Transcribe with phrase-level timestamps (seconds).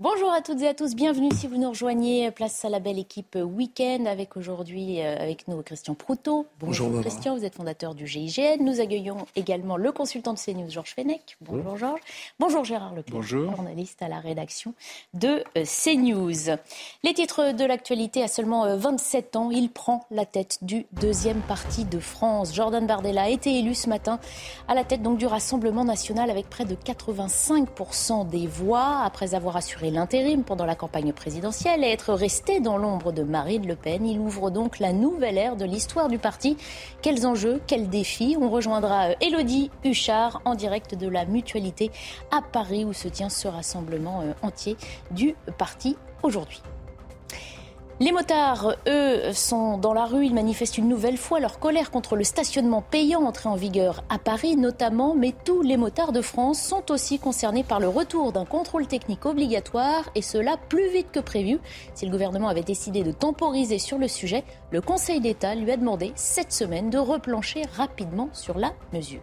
[0.00, 2.32] Bonjour à toutes et à tous, bienvenue si vous nous rejoignez.
[2.32, 6.46] Place à la belle équipe week-end avec aujourd'hui euh, avec nous Christian Proutot.
[6.58, 8.56] Bonjour, Bonjour, Christian, vous êtes fondateur du GIGN.
[8.60, 11.36] Nous accueillons également le consultant de CNews Georges Fenech.
[11.40, 12.00] Bonjour Georges.
[12.40, 13.54] Bonjour Gérard Leclerc, Bonjour.
[13.54, 14.74] journaliste à la rédaction
[15.14, 16.56] de euh, CNews.
[17.04, 21.40] Les titres de l'actualité à seulement euh, 27 ans, il prend la tête du deuxième
[21.42, 22.52] parti de France.
[22.52, 24.18] Jordan Bardella a été élu ce matin
[24.66, 29.56] à la tête donc du Rassemblement national avec près de 85% des voix après avoir
[29.56, 34.04] assuré l'intérim pendant la campagne présidentielle et être resté dans l'ombre de Marine Le Pen.
[34.04, 36.56] Il ouvre donc la nouvelle ère de l'histoire du parti.
[37.00, 41.90] Quels enjeux, quels défis On rejoindra euh, Élodie Huchard en direct de la Mutualité
[42.30, 44.76] à Paris où se tient ce rassemblement euh, entier
[45.12, 46.60] du parti aujourd'hui.
[48.00, 50.26] Les motards, eux, sont dans la rue.
[50.26, 54.18] Ils manifestent une nouvelle fois leur colère contre le stationnement payant entré en vigueur à
[54.18, 55.14] Paris notamment.
[55.14, 59.24] Mais tous les motards de France sont aussi concernés par le retour d'un contrôle technique
[59.26, 61.60] obligatoire et cela plus vite que prévu.
[61.94, 64.42] Si le gouvernement avait décidé de temporiser sur le sujet,
[64.72, 69.22] le Conseil d'État lui a demandé cette semaine de replancher rapidement sur la mesure.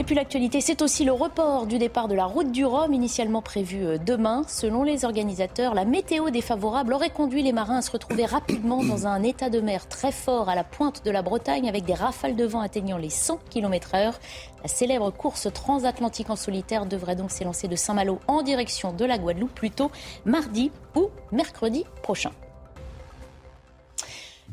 [0.00, 3.42] Et puis l'actualité, c'est aussi le report du départ de la route du Rhum, initialement
[3.42, 4.44] prévu euh, demain.
[4.46, 9.08] Selon les organisateurs, la météo défavorable aurait conduit les marins à se retrouver rapidement dans
[9.08, 12.36] un état de mer très fort à la pointe de la Bretagne, avec des rafales
[12.36, 14.14] de vent atteignant les 100 km/h.
[14.62, 19.18] La célèbre course transatlantique en solitaire devrait donc s'élancer de Saint-Malo en direction de la
[19.18, 19.90] Guadeloupe plutôt
[20.24, 22.30] mardi ou mercredi prochain.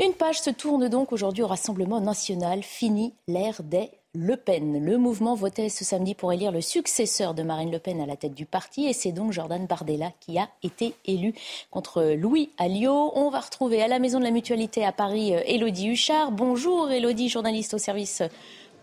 [0.04, 2.64] Une page se tourne donc aujourd'hui au Rassemblement national.
[2.64, 4.84] Fini l'ère des le Pen.
[4.84, 8.16] Le mouvement votait ce samedi pour élire le successeur de Marine Le Pen à la
[8.16, 11.34] tête du parti et c'est donc Jordan Bardella qui a été élu
[11.70, 13.12] contre Louis Alliot.
[13.16, 16.32] On va retrouver à la Maison de la Mutualité à Paris Elodie Huchard.
[16.32, 18.24] Bonjour Elodie, journaliste au service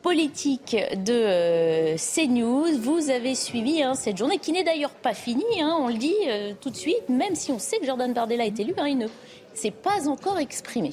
[0.03, 2.79] politique de euh, CNews.
[2.79, 6.15] Vous avez suivi hein, cette journée qui n'est d'ailleurs pas finie, hein, on le dit
[6.27, 8.99] euh, tout de suite, même si on sait que Jordan Bardella est élu, hein, il
[8.99, 9.07] ne
[9.55, 10.91] s'est pas encore exprimé.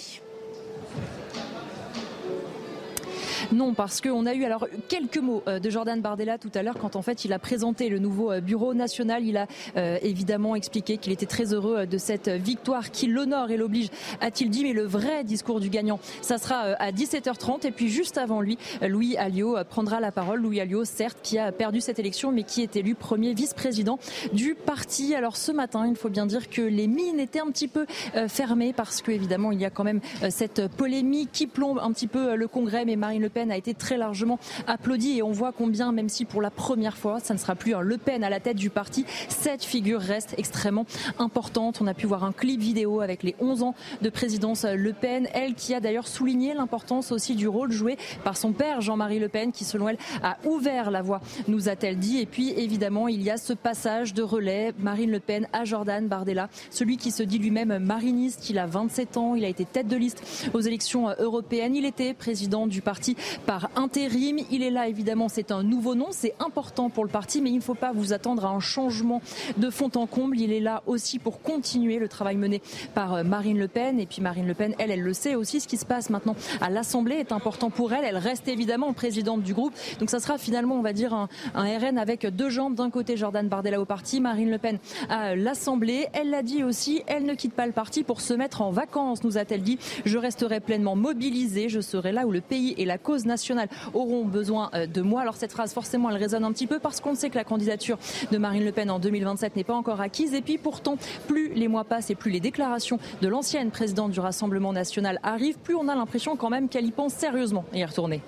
[3.51, 6.77] Non, parce qu'on a eu alors quelques mots euh, de Jordan Bardella tout à l'heure
[6.79, 9.25] quand en fait il a présenté le nouveau euh, bureau national.
[9.25, 13.57] Il a euh, évidemment expliqué qu'il était très heureux de cette victoire qui l'honore et
[13.57, 13.89] l'oblige,
[14.21, 14.63] a-t-il dit.
[14.63, 17.65] Mais le vrai discours du gagnant, ça sera à 17h30.
[17.65, 20.41] Et puis juste avant lui, Louis Alliot prendra la parole.
[20.41, 23.97] Louis Alliot, certes, qui a perdu cette élection, mais qui est élu premier vice-président
[24.31, 25.15] du parti.
[25.15, 27.87] Alors ce matin, il faut bien dire que les mines étaient un petit peu
[28.27, 32.07] fermées parce que évidemment il y a quand même cette polémique qui plombe un petit
[32.07, 32.85] peu le Congrès.
[32.85, 36.51] Mais Marine a été très largement applaudi et on voit combien, même si pour la
[36.51, 39.63] première fois, ça ne sera plus un Le Pen à la tête du parti, cette
[39.63, 40.85] figure reste extrêmement
[41.17, 41.79] importante.
[41.81, 45.27] On a pu voir un clip vidéo avec les 11 ans de présidence Le Pen,
[45.33, 49.29] elle qui a d'ailleurs souligné l'importance aussi du rôle joué par son père Jean-Marie Le
[49.29, 52.19] Pen, qui selon elle a ouvert la voie, nous a-t-elle dit.
[52.19, 56.07] Et puis évidemment, il y a ce passage de relais, Marine Le Pen à Jordan
[56.07, 59.87] Bardella, celui qui se dit lui-même mariniste, il a 27 ans, il a été tête
[59.87, 64.39] de liste aux élections européennes, il était président du parti par intérim.
[64.51, 67.57] Il est là, évidemment, c'est un nouveau nom, c'est important pour le parti, mais il
[67.57, 69.21] ne faut pas vous attendre à un changement
[69.57, 70.39] de fond en comble.
[70.39, 72.61] Il est là aussi pour continuer le travail mené
[72.93, 73.99] par Marine Le Pen.
[73.99, 76.35] Et puis Marine Le Pen, elle, elle le sait aussi, ce qui se passe maintenant
[76.61, 78.05] à l'Assemblée est important pour elle.
[78.05, 79.73] Elle reste évidemment présidente du groupe.
[79.99, 82.75] Donc ça sera finalement, on va dire, un, un RN avec deux jambes.
[82.75, 84.79] D'un côté, Jordan Bardella au parti, Marine Le Pen
[85.09, 86.07] à l'Assemblée.
[86.13, 89.23] Elle l'a dit aussi, elle ne quitte pas le parti pour se mettre en vacances,
[89.23, 89.79] nous a-t-elle dit.
[90.05, 91.69] Je resterai pleinement mobilisée.
[91.69, 95.21] Je serai là où le pays et la cause nationale auront besoin de moi.
[95.21, 97.97] Alors cette phrase, forcément, elle résonne un petit peu parce qu'on sait que la candidature
[98.31, 100.33] de Marine Le Pen en 2027 n'est pas encore acquise.
[100.33, 104.19] Et puis pourtant, plus les mois passent et plus les déclarations de l'ancienne présidente du
[104.19, 107.85] Rassemblement national arrivent, plus on a l'impression quand même qu'elle y pense sérieusement et y
[107.85, 108.21] retourner.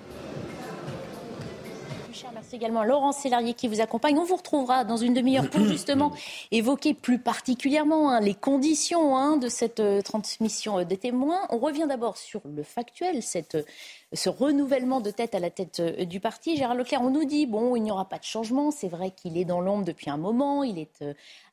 [2.32, 4.16] Merci également à Laurent Sélarié qui vous accompagne.
[4.18, 6.12] On vous retrouvera dans une demi-heure pour justement
[6.50, 11.40] évoquer plus particulièrement hein, les conditions hein, de cette euh, transmission euh, des témoins.
[11.50, 13.64] On revient d'abord sur le factuel, cette, euh,
[14.12, 16.56] ce renouvellement de tête à la tête du parti.
[16.56, 18.70] Gérard Leclerc, on nous dit, bon, il n'y aura pas de changement.
[18.70, 21.04] C'est vrai qu'il est dans l'ombre depuis un moment, il est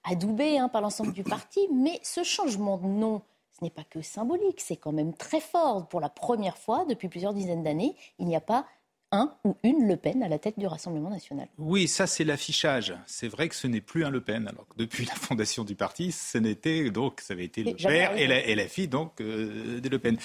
[0.03, 3.21] adoubé hein, par l'ensemble du parti, mais ce changement de nom,
[3.57, 5.87] ce n'est pas que symbolique, c'est quand même très fort.
[5.87, 8.65] Pour la première fois depuis plusieurs dizaines d'années, il n'y a pas
[9.11, 11.47] un ou une Le Pen à la tête du Rassemblement national.
[11.57, 12.93] Oui, ça c'est l'affichage.
[13.05, 14.47] C'est vrai que ce n'est plus un Le Pen.
[14.47, 18.17] Alors que depuis la fondation du parti, ce n'était donc ça avait été le père
[18.17, 20.17] et la, et la, fille donc euh, des Le Pen.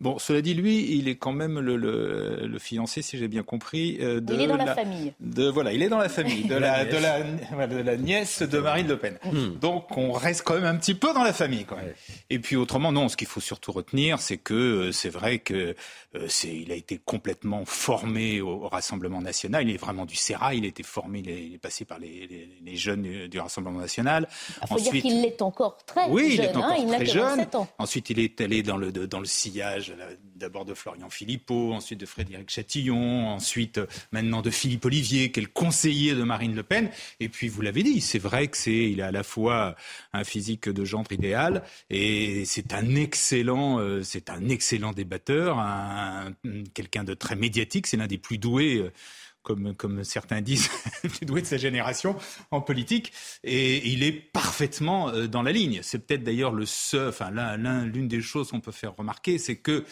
[0.00, 3.42] Bon, cela dit, lui, il est quand même le, le, le fiancé, si j'ai bien
[3.42, 3.98] compris.
[4.00, 5.12] Euh, de il est dans la, famille.
[5.18, 8.58] De, voilà, il est dans la famille de, la, de, la, de la nièce de
[8.60, 9.18] Marine Le Pen.
[9.28, 9.58] Hmm.
[9.60, 11.66] Donc, on reste quand même un petit peu dans la famille.
[11.66, 11.92] Quand même.
[12.30, 15.74] Et puis, autrement, non, ce qu'il faut surtout retenir, c'est que euh, c'est vrai que
[16.14, 19.68] euh, c'est, il a été complètement formé au, Rassemblement national.
[19.68, 20.54] Il est vraiment du CERA.
[20.54, 24.28] Il a été formé, il est, passé par les, les, les jeunes du, Rassemblement national.
[24.62, 26.32] Il faut dire qu'il l'est encore très oui, jeune.
[26.32, 27.46] Il est encore hein, très jeune.
[27.52, 27.68] Ans.
[27.78, 29.87] Ensuite, il est allé dans le, dans le sillage
[30.36, 35.44] d'abord de Florian Philippot, ensuite de Frédéric Chatillon, ensuite euh, maintenant de Philippe Olivier, qui
[35.46, 36.90] conseiller de Marine Le Pen.
[37.20, 39.76] Et puis, vous l'avez dit, c'est vrai que c'est, il a à la fois
[40.12, 45.64] un physique de gendre idéal et c'est un excellent, euh, c'est un excellent débatteur,
[46.74, 47.86] quelqu'un de très médiatique.
[47.86, 48.90] C'est l'un des plus doués
[49.50, 50.70] euh, comme, certains disent,
[51.22, 52.16] doué de sa génération
[52.50, 53.12] en politique,
[53.44, 55.80] et il est parfaitement euh, dans la ligne.
[55.82, 59.84] C'est peut-être d'ailleurs le seul, enfin l'une des choses qu'on peut faire remarquer, c'est que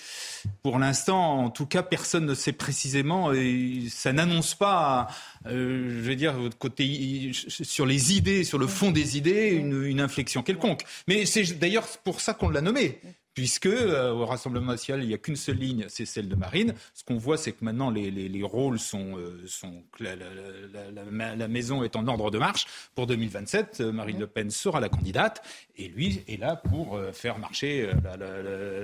[0.62, 5.08] pour l'instant, en tout cas, personne ne sait précisément, et ça n'annonce pas,
[5.46, 10.42] euh, je veux dire, côté sur les idées, sur le fond des idées, une inflexion
[10.42, 10.82] quelconque.
[11.08, 13.00] Mais c'est d'ailleurs pour ça qu'on l'a nommé
[13.36, 16.74] puisque euh, au Rassemblement national, il n'y a qu'une seule ligne, c'est celle de Marine.
[16.94, 19.18] Ce qu'on voit, c'est que maintenant, les, les, les rôles sont...
[19.18, 22.66] Euh, sont la, la, la, maison est en ordre de marche.
[22.94, 25.42] Pour 2027, euh, Marine Le Pen sera la candidate,
[25.76, 27.90] et lui est là pour faire marcher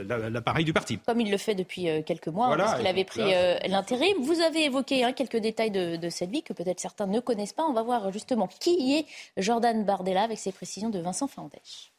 [0.06, 0.98] l'appareil du parti.
[0.98, 3.22] Comme il le fait depuis quelques mois, hein, parce qu'il avait pris
[3.66, 4.16] l'intérim.
[4.20, 7.54] Vous avez évoqué hein, quelques détails de, de, cette vie que peut-être certains ne connaissent
[7.54, 7.64] pas.
[7.64, 9.06] On va voir justement qui est
[9.42, 11.91] Jordan Bardella avec ses précisions de Vincent Fandèche.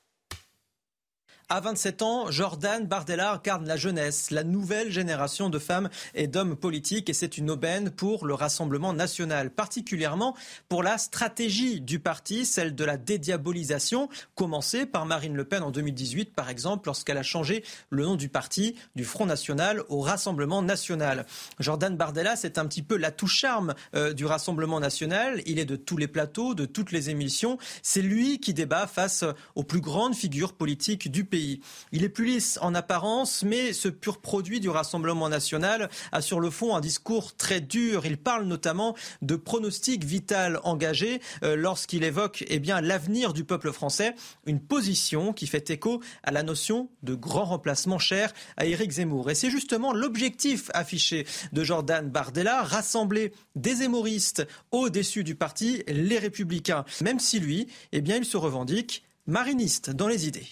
[1.55, 6.55] À 27 ans, Jordan Bardella incarne la jeunesse, la nouvelle génération de femmes et d'hommes
[6.55, 10.35] politiques et c'est une aubaine pour le Rassemblement national, particulièrement
[10.67, 15.69] pour la stratégie du parti, celle de la dédiabolisation, commencée par Marine Le Pen en
[15.69, 20.63] 2018 par exemple, lorsqu'elle a changé le nom du parti du Front National au Rassemblement
[20.63, 21.23] national.
[21.59, 25.43] Jordan Bardella, c'est un petit peu l'atout charme euh, du Rassemblement national.
[25.45, 27.59] Il est de tous les plateaux, de toutes les émissions.
[27.83, 29.23] C'est lui qui débat face
[29.53, 31.42] aux plus grandes figures politiques du pays.
[31.91, 36.39] Il est plus lisse en apparence, mais ce pur produit du Rassemblement national a sur
[36.39, 38.05] le fond un discours très dur.
[38.05, 43.71] Il parle notamment de pronostic vital engagé euh, lorsqu'il évoque eh bien l'avenir du peuple
[43.71, 48.91] français, une position qui fait écho à la notion de grand remplacement cher à Éric
[48.91, 49.29] Zemmour.
[49.29, 56.19] Et c'est justement l'objectif affiché de Jordan Bardella, rassembler des zémoristes au-dessus du parti, les
[56.19, 60.47] républicains, même si lui, eh bien, il se revendique mariniste dans les idées.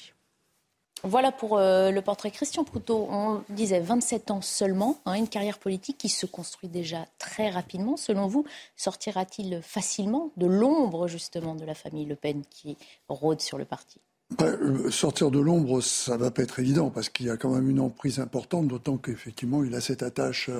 [1.03, 3.07] Voilà pour euh, le portrait Christian Proutot.
[3.09, 7.97] On disait 27 ans seulement, hein, une carrière politique qui se construit déjà très rapidement.
[7.97, 8.45] Selon vous,
[8.75, 12.77] sortira-t-il facilement de l'ombre justement de la famille Le Pen qui
[13.09, 13.99] rôde sur le parti?
[14.41, 17.69] Euh, Sortir de l'ombre, ça va pas être évident parce qu'il y a quand même
[17.69, 20.51] une emprise importante, d'autant qu'effectivement il a cette attache,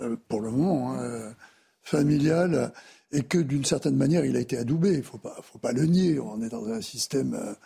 [0.00, 1.34] euh, pour le moment, hein,
[1.82, 2.72] familiale,
[3.10, 4.92] et que d'une certaine manière il a été adoubé.
[4.92, 6.20] Il faut pas, faut pas le nier.
[6.20, 7.56] On est dans un système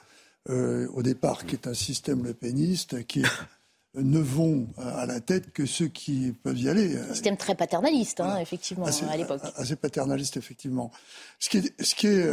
[0.48, 3.22] euh, au départ, qui est un système lepéniste, qui
[3.94, 6.96] ne vont à la tête que ceux qui peuvent y aller.
[6.96, 9.40] Un système très paternaliste, hein, effectivement, à l'époque.
[9.56, 10.92] Assez paternaliste, effectivement.
[11.40, 12.28] Ce qui est, ce qui est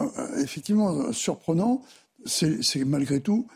[0.00, 1.82] euh, effectivement surprenant,
[2.24, 3.46] c'est malgré tout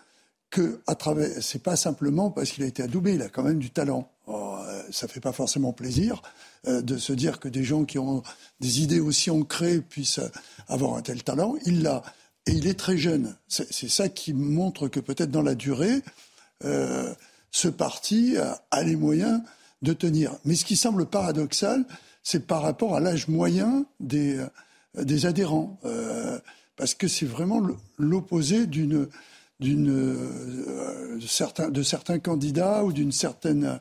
[0.51, 3.59] que à travers, c'est pas simplement parce qu'il a été adoubé, il a quand même
[3.59, 4.09] du talent.
[4.29, 6.23] Oh, euh, ça fait pas forcément plaisir
[6.65, 8.25] de se dire que des gens qui ont
[8.59, 10.21] des idées aussi ancrées puissent
[10.67, 11.55] avoir un tel talent.
[11.65, 12.03] Il l'a.
[12.47, 13.37] Et il est très jeune.
[13.49, 16.03] C'est ça qui montre que peut-être dans la durée,
[16.65, 17.13] euh,
[17.51, 18.37] ce parti
[18.71, 19.41] a, les moyens
[19.83, 20.37] de tenir.
[20.45, 21.85] Mais ce qui semble paradoxal,
[22.23, 24.39] c'est par rapport à l'âge moyen des,
[24.97, 25.79] euh, adhérents.
[25.85, 26.39] Euh,
[26.77, 27.67] parce que c'est vraiment
[27.99, 29.09] l'opposé d'une
[29.61, 33.81] de, certains, candidats ou d'une certaine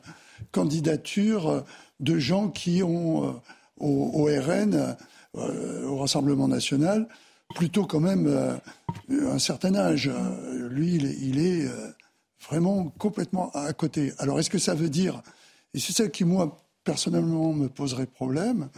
[0.50, 1.62] candidature
[2.00, 3.40] de gens qui ont
[3.78, 4.96] au, RN,
[5.34, 7.06] au Rassemblement national,
[7.54, 8.56] plutôt quand même euh,
[9.32, 10.10] un certain âge.
[10.12, 11.90] Euh, lui, il est, euh,
[12.48, 14.12] vraiment complètement à côté.
[14.18, 15.22] Alors, est-ce que ça veut dire,
[15.74, 18.68] et c'est ça qui, moi, personnellement, me poserait problème,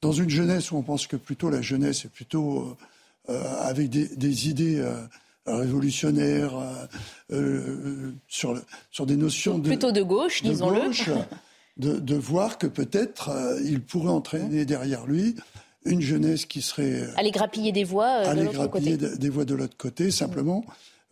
[0.00, 2.76] dans une jeunesse où on pense que plutôt la jeunesse est plutôt
[3.26, 4.80] avec des, idées
[5.44, 6.52] révolutionnaires,
[8.28, 9.66] sur, sur des notions de...
[9.66, 10.92] Plutôt de gauche, disons-le.
[11.76, 13.30] De, de, voir que peut-être
[13.64, 15.34] il pourrait entraîner derrière lui
[15.84, 17.02] une jeunesse qui serait...
[17.02, 18.96] Euh, aller grappiller des voix euh, de l'autre côté.
[18.96, 20.64] des voix de l'autre côté, simplement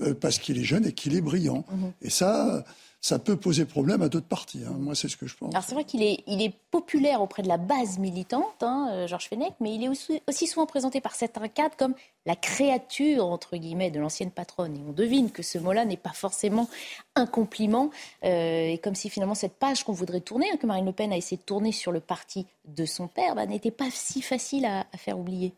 [0.03, 1.65] euh, parce qu'il est jeune et qu'il est brillant.
[1.71, 1.93] Mhm.
[2.03, 2.65] Et ça,
[3.07, 4.63] ça peut poser problème à d'autres partis.
[4.67, 4.75] Hein.
[4.77, 5.55] Moi, c'est ce que je pense.
[5.55, 9.07] Alors c'est vrai qu'il est, il est populaire auprès de la base militante, hein, euh,
[9.07, 11.95] Georges Fenech, mais il est aussi, aussi, souvent présenté par certains cadres comme
[12.27, 14.77] la créature, entre guillemets, de l'ancienne patronne.
[14.77, 16.69] Et on devine que ce mot-là n'est pas forcément
[17.15, 17.91] un compliment,
[18.25, 21.13] euh, et comme si finalement cette page qu'on voudrait tourner, hein, que Marine Le Pen
[21.13, 24.65] a essayé de tourner sur le parti de son père, bah, n'était pas si facile
[24.65, 25.55] à, à, faire oublier.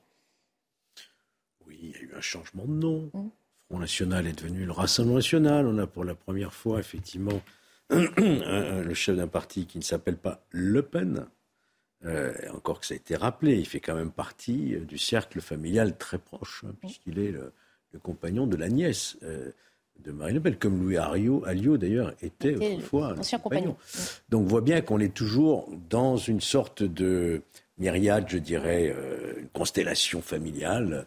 [1.67, 3.11] Oui, il y a eu un changement de nom.
[3.15, 3.29] Mmh.
[3.69, 5.67] Front National est devenu le Rassemblement National.
[5.67, 7.41] On a pour la première fois, effectivement,
[7.91, 11.27] le chef d'un parti qui ne s'appelle pas Le Pen.
[12.05, 15.41] Euh, encore que ça a été rappelé, il fait quand même partie euh, du cercle
[15.41, 17.53] familial très proche, hein, puisqu'il est le,
[17.93, 19.51] le, compagnon de la nièce euh,
[20.05, 23.73] de Marine Le Pen, comme Louis Alliot, Alliot d'ailleurs, était autrefois un ancien compagnon.
[23.73, 23.77] compagnon.
[24.29, 27.43] Donc on voit bien qu'on est toujours dans une sorte de
[27.79, 31.05] myriade, je dirais, euh, une constellation familiale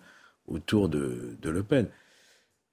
[0.47, 1.87] autour de, de Le Pen.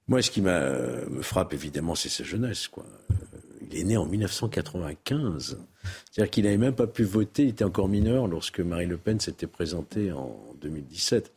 [0.09, 2.67] Moi, ce qui me frappe évidemment, c'est sa jeunesse.
[2.67, 2.83] Quoi.
[3.61, 5.59] Il est né en 1995.
[6.11, 9.19] C'est-à-dire qu'il n'avait même pas pu voter, il était encore mineur lorsque Marine Le Pen
[9.19, 11.31] s'était présentée en 2017.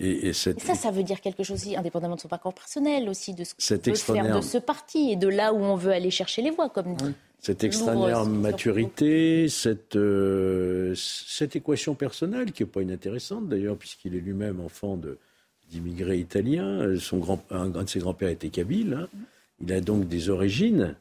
[0.00, 0.58] Et, et, cette...
[0.58, 3.44] et, ça, ça veut dire quelque chose aussi, indépendamment de son parcours personnel, aussi de
[3.44, 4.32] ce qu'on peut extraordinaire...
[4.32, 6.68] faire de ce parti et de là où on veut aller chercher les voix.
[6.68, 7.12] Comme oui.
[7.38, 14.20] Cette extraordinaire maturité, cette, euh, cette équation personnelle qui n'est pas inintéressante d'ailleurs, puisqu'il est
[14.20, 15.18] lui-même enfant de,
[15.70, 16.96] d'immigrés italiens.
[16.98, 18.98] Son grand, un, de ses grands-pères était kabyle.
[19.00, 19.08] Hein.
[19.60, 20.96] Il a donc des origines.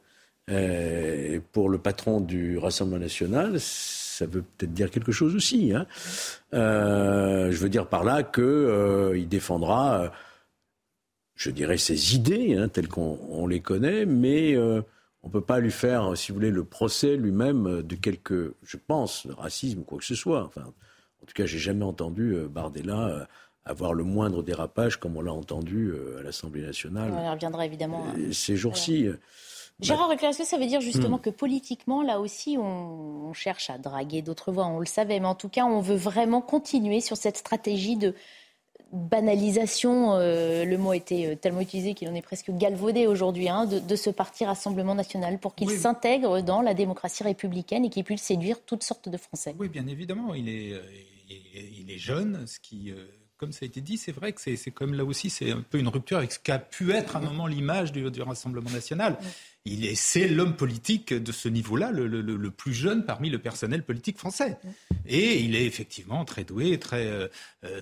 [0.51, 5.73] Euh, pour le patron du Rassemblement national, ça veut peut-être dire quelque chose aussi.
[5.73, 5.85] Hein.
[6.53, 10.11] Euh, je veux dire par là qu'il euh, défendra,
[11.35, 15.71] je dirais, ses idées hein, telles qu'on les connaît, mais on ne peut pas lui
[15.71, 20.05] faire, si vous voulez, le procès lui-même de quelque, je pense, racisme ou quoi que
[20.05, 20.43] ce soit.
[20.43, 23.27] Enfin, en tout cas, j'ai jamais entendu Bardella
[23.65, 27.11] avoir le moindre dérapage comme on l'a entendu à l'Assemblée nationale.
[27.15, 28.03] On y reviendra évidemment.
[28.31, 29.03] Ces jours-ci.
[29.03, 29.17] Voilà.
[29.81, 31.21] Gérard Leclerc, est-ce que ça veut dire justement mmh.
[31.21, 35.27] que politiquement, là aussi, on, on cherche à draguer d'autres voix On le savait, mais
[35.27, 38.13] en tout cas, on veut vraiment continuer sur cette stratégie de
[38.91, 40.15] banalisation.
[40.15, 43.79] Euh, le mot a été tellement utilisé qu'il en est presque galvaudé aujourd'hui, hein, de,
[43.79, 45.77] de, ce parti Rassemblement national pour qu'il oui.
[45.77, 49.55] s'intègre dans la démocratie républicaine et qu'il puisse séduire toutes sortes de Français.
[49.59, 50.33] Oui, bien évidemment.
[50.33, 50.73] Il est,
[51.29, 52.93] il est jeune, ce qui.
[53.41, 55.62] Euh comme ça a été dit, c'est vrai que c'est comme là aussi, c'est un
[55.62, 58.69] peu une rupture avec ce qu'a pu être à un moment l'image du, du, Rassemblement
[58.69, 59.17] national.
[59.65, 63.39] Il est, c'est l'homme politique de ce niveau-là, le, le, le, plus jeune parmi le
[63.39, 64.58] personnel politique français.
[65.05, 67.27] Et il est effectivement très doué, très, euh,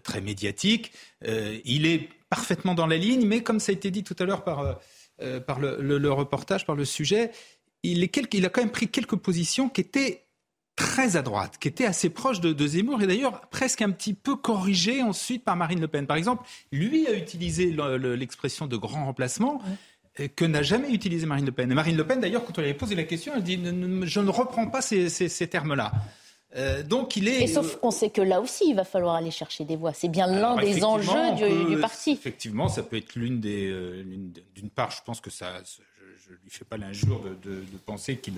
[0.03, 0.91] très médiatique.
[1.25, 4.25] Euh, il est parfaitement dans la ligne, mais comme ça a été dit tout à
[4.25, 4.77] l'heure par,
[5.21, 7.31] euh, par le, le, reportage, par le sujet,
[7.83, 10.26] il, est il a quand même pris quelques positions qui étaient
[10.77, 14.13] très à droite, qui était assez proche de, de Zemmour et d'ailleurs presque un petit
[14.13, 16.07] peu corrigé ensuite par Marine Le Pen.
[16.07, 17.75] Par exemple, lui a utilisé
[18.15, 19.61] l'expression de grand remplacement.
[20.17, 20.29] Ouais.
[20.29, 21.71] que n'a jamais utilisé Marine Le Pen.
[21.71, 23.59] Et Marine Le Pen, d'ailleurs, quand on lui avait posé la question, elle dit
[24.03, 25.91] Je ne reprends pas ces, ces, ces termes-là.
[26.55, 27.43] Euh, donc il est.
[27.43, 29.93] Et sauf qu'on sait que là aussi, il va falloir aller chercher des voix.
[29.93, 32.11] C'est bien l'un des enjeux du, peut, du, parti.
[32.11, 33.67] Effectivement, ça peut être l'une des.
[33.67, 34.03] Euh,
[34.55, 37.77] d'une part, je pense que ça, je ne lui fais pas l'injure de, de, de,
[37.85, 38.35] penser qu'il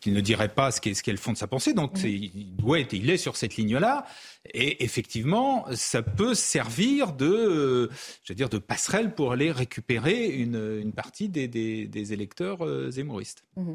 [0.00, 1.72] qu ne dirait pas ce qu'est qu le fond de sa pensée.
[1.72, 2.06] Donc mmh.
[2.06, 4.06] il doit être, il est sur cette ligne-là.
[4.52, 7.90] Et effectivement, ça peut servir de,
[8.24, 12.64] je veux dire, de passerelle pour aller récupérer une, une partie des, des, des électeurs
[12.64, 13.44] euh, zémoristes.
[13.56, 13.74] Mmh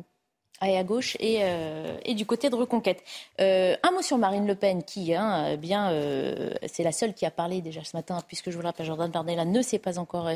[0.68, 3.04] et à gauche et, euh, et, du côté de Reconquête.
[3.40, 7.26] Euh, un mot sur Marine Le Pen, qui, hein, bien, euh, c'est la seule qui
[7.26, 10.00] a parlé déjà ce matin, puisque je vous le rappelle, Jordan Bardella ne s'est pas
[10.00, 10.30] encore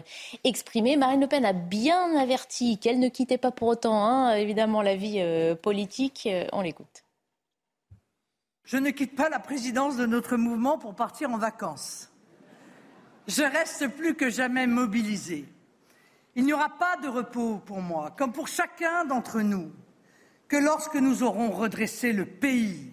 [0.43, 0.97] exprimé.
[0.97, 4.95] Marine Le Pen a bien averti qu'elle ne quittait pas pour autant, hein, évidemment, la
[4.95, 5.23] vie
[5.61, 6.27] politique.
[6.53, 7.03] on l'écoute.
[8.63, 12.09] Je ne quitte pas la présidence de notre mouvement pour partir en vacances.
[13.27, 15.45] Je reste plus que jamais mobilisée.
[16.35, 19.71] Il n'y aura pas de repos pour moi, comme pour chacun d'entre nous
[20.47, 22.91] que lorsque nous aurons redressé le pays,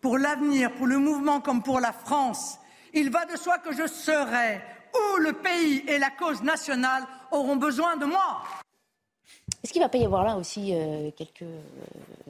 [0.00, 2.58] pour l'avenir, pour le mouvement comme pour la France,
[2.92, 4.60] il va de soi que je serai
[4.94, 8.42] où le pays et la cause nationale auront besoin de moi.
[9.62, 11.60] Est-ce qu'il ne va pas y avoir là aussi euh, quelques euh,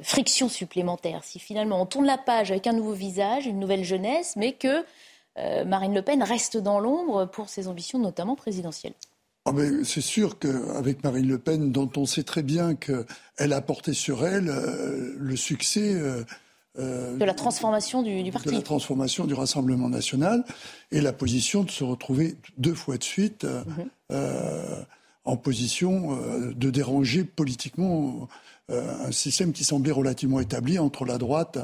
[0.02, 1.24] frictions supplémentaires?
[1.24, 4.84] Si finalement on tourne la page avec un nouveau visage, une nouvelle jeunesse, mais que
[5.38, 8.92] euh, Marine Le Pen reste dans l'ombre pour ses ambitions notamment présidentielles
[9.44, 9.52] ah
[9.84, 14.24] c'est sûr qu'avec Marine Le Pen, dont on sait très bien qu'elle a porté sur
[14.24, 16.22] elle euh, le succès euh,
[16.78, 20.44] euh, de la transformation du, du, parti, de la transformation du Rassemblement national,
[20.92, 24.84] et la position de se retrouver deux fois de suite -hmm.
[25.24, 26.16] en position
[26.54, 28.28] de déranger politiquement
[28.68, 31.58] un système qui semblait relativement établi entre la droite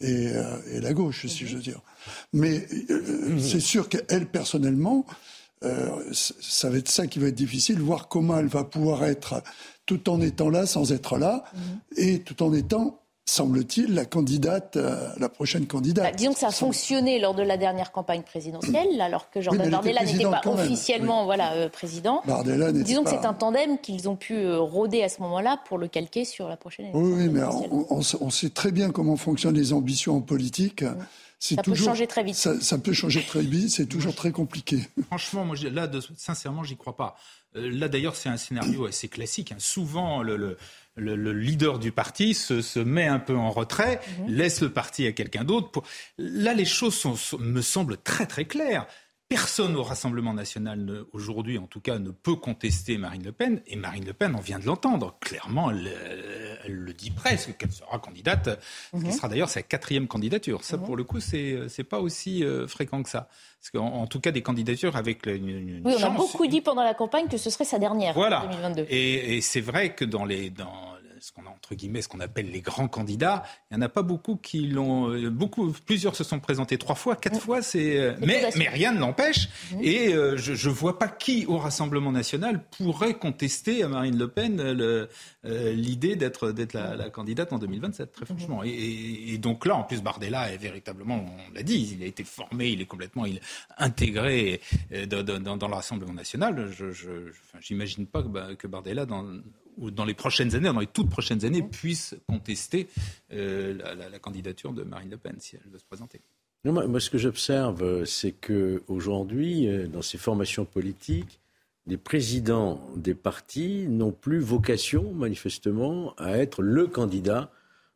[0.00, 0.28] et,
[0.70, 1.48] et la gauche, si -hmm.
[1.48, 1.80] je veux dire.
[2.32, 2.68] Mais
[3.40, 5.06] c'est sûr qu'elle personnellement
[6.12, 9.42] ça va être ça qui va être difficile, voir comment elle va pouvoir être
[9.86, 11.60] tout en étant là sans être là, mhm.
[11.96, 16.04] et tout en étant semble-t-il, la candidate, euh, la prochaine candidate.
[16.04, 19.70] Bah, disons que ça a fonctionné lors de la dernière campagne présidentielle, alors que Jordan
[19.70, 22.22] Bardella n'était pas officiellement voilà, euh, président.
[22.72, 25.88] disons que c'est un tandem qu'ils ont pu euh, rôder à ce moment-là pour le
[25.88, 27.04] calquer sur la prochaine élection.
[27.04, 27.42] Oui, mais
[27.90, 30.84] on, sait très bien comment fonctionnent les ambitions en politique.
[31.38, 32.36] Ça peut changer très vite.
[32.36, 34.80] Ça, peut changer très vite, c'est toujours très compliqué.
[35.06, 37.16] Franchement, moi, là, de, sincèrement, j'y crois pas.
[37.54, 39.52] là, d'ailleurs, c'est un scénario assez classique.
[39.52, 39.56] Hein.
[39.58, 40.56] Souvent, le le,
[40.96, 44.28] leader du parti se, met un peu en retrait, mhm.
[44.28, 45.82] laisse le parti à quelqu'un d'autre.
[46.18, 47.02] Là, les choses
[47.38, 48.86] me semblent très très claires.
[49.28, 53.62] Personne au Rassemblement national, aujourd'hui en tout cas, ne peut contester Marine Le Pen.
[53.66, 55.16] Et Marine Le Pen, on vient de l'entendre.
[55.20, 58.60] Clairement, elle, le dit presque qu'elle sera candidate,
[58.92, 59.12] ce qui mhm.
[59.12, 60.64] sera d'ailleurs sa quatrième candidature.
[60.64, 60.84] Ça, mhm.
[60.84, 63.28] pour le coup, c'est n'est pas aussi euh, fréquent que ça.
[63.60, 66.84] Parce qu'en en tout cas, des candidatures avec une, Oui, on a beaucoup dit pendant
[66.84, 68.44] la campagne que ce serait sa dernière voilà.
[68.44, 68.86] en 2022.
[68.90, 70.50] Et, et c'est vrai que dans les...
[70.50, 73.44] Dans, ce qu'on a entre guillemets, ce qu'on appelle les grands candidats.
[73.70, 75.08] Il n'y en a pas beaucoup qui l'ont.
[75.10, 77.62] Euh, beaucoup, plusieurs se sont présentés trois fois, quatre fois.
[77.62, 79.48] C'est euh, mais, mais rien ne l'empêche.
[79.70, 79.78] Mmh.
[79.82, 84.28] Et euh, je ne vois pas qui au Rassemblement national pourrait contester à Marine Le
[84.28, 85.08] Pen
[85.44, 88.12] l'idée d'être d'être la, candidate en 2027.
[88.12, 88.26] Très mmh.
[88.26, 88.62] franchement.
[88.64, 92.68] Et, donc là, en plus, Bardella est véritablement, on l'a dit, il a été formé,
[92.68, 93.40] il est complètement il,
[93.78, 94.60] intégré
[95.08, 96.70] dans, dans, le Rassemblement national.
[96.72, 97.30] Je
[97.70, 99.24] n'imagine pas que, bah, que Bardella dans
[99.78, 102.88] ou dans les prochaines années, dans les toutes prochaines années, puisse contester
[103.32, 103.74] euh,
[104.10, 106.20] la, candidature de Marine Le Pen si elle veut se présenter.
[106.64, 111.40] moi, ce que j'observe, c'est que aujourd'hui, euh, dans ces formations politiques,
[111.86, 117.50] les présidents des partis n'ont plus vocation, manifestement, à être le candidat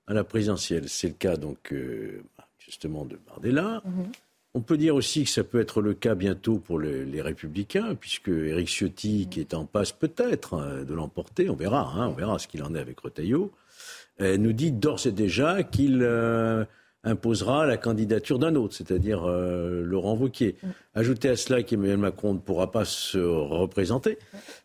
[0.06, 0.88] à la présidentielle.
[0.88, 2.22] C'est le cas donc euh,
[2.58, 3.82] justement de Bardella.
[3.86, 4.12] Mm-hmm.
[4.56, 8.28] On peut dire aussi que ça peut être le cas bientôt pour les, Républicains, puisque
[8.28, 12.38] Éric Ciotti, qui est en passe peut-être hein, de l'emporter, on verra, hein, on verra
[12.38, 13.52] ce qu'il en est avec Retailleau,
[14.22, 16.64] euh, nous dit d'ores et déjà qu'il euh,
[17.04, 20.56] imposera la candidature d'un autre, c'est-à-dire euh, Laurent Wauquiez.
[20.62, 20.68] Mm.
[20.94, 24.16] Ajoutez à cela qu'Emmanuel Macron ne pourra pas se représenter.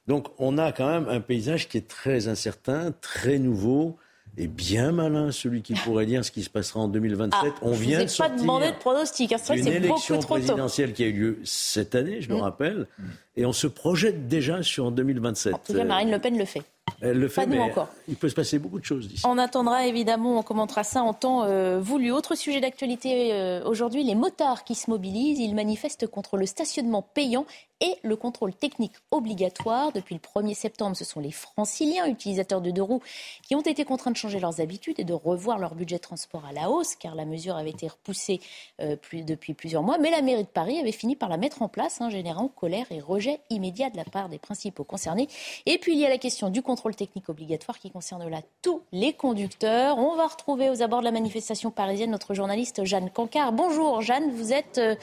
[0.08, 3.98] Donc on a quand même un paysage qui est très incertain, très nouveau
[4.38, 7.34] est bien malin, celui qui pourrait dire ce qui se passera en 2027.
[7.44, 9.34] Ah, on vient de pas demandé de pronostic.
[9.34, 9.38] Hein.
[9.56, 12.42] Une élection présidentielle qui a eu lieu cette année, je le mm.
[12.42, 12.88] rappelle,
[13.36, 15.54] et on se projette déjà sur 2027.
[15.54, 16.64] En tout cas, Marine Le Pen le fait.
[17.02, 17.90] Elle le fait, mais encore.
[18.08, 19.24] il peut se passer beaucoup de choses d'ici.
[19.26, 22.12] On attendra évidemment, on commentera ça en temps euh, voulu.
[22.12, 25.40] Autre sujet d'actualité euh, aujourd'hui, les motards qui se mobilisent.
[25.40, 27.46] Ils manifestent contre le stationnement payant
[27.82, 29.92] et le contrôle technique obligatoire.
[29.92, 33.02] Depuis le 1er septembre, ce sont les franciliens, utilisateurs de deux roues,
[33.42, 36.46] qui ont été contraints de changer leurs habitudes et de revoir leur budget de transport
[36.46, 38.40] à la hausse, car la mesure avait été repoussée
[38.80, 39.98] euh, depuis plusieurs mois.
[39.98, 42.86] Mais la mairie de Paris avait fini par la mettre en place, hein, générant colère
[42.92, 45.28] et rejet immédiat de la part des principaux concernés.
[45.66, 48.82] Et puis il y a la question du contrôle technique obligatoire qui concerne là tous
[48.92, 49.98] les conducteurs.
[49.98, 53.52] On va retrouver aux abords de la manifestation parisienne notre journaliste Jeanne Cancard.
[53.52, 54.96] Bonjour Jeanne, vous êtes euh,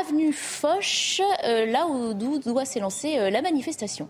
[0.00, 4.08] avenue Foch, euh, là où doit s'élancer euh, la manifestation.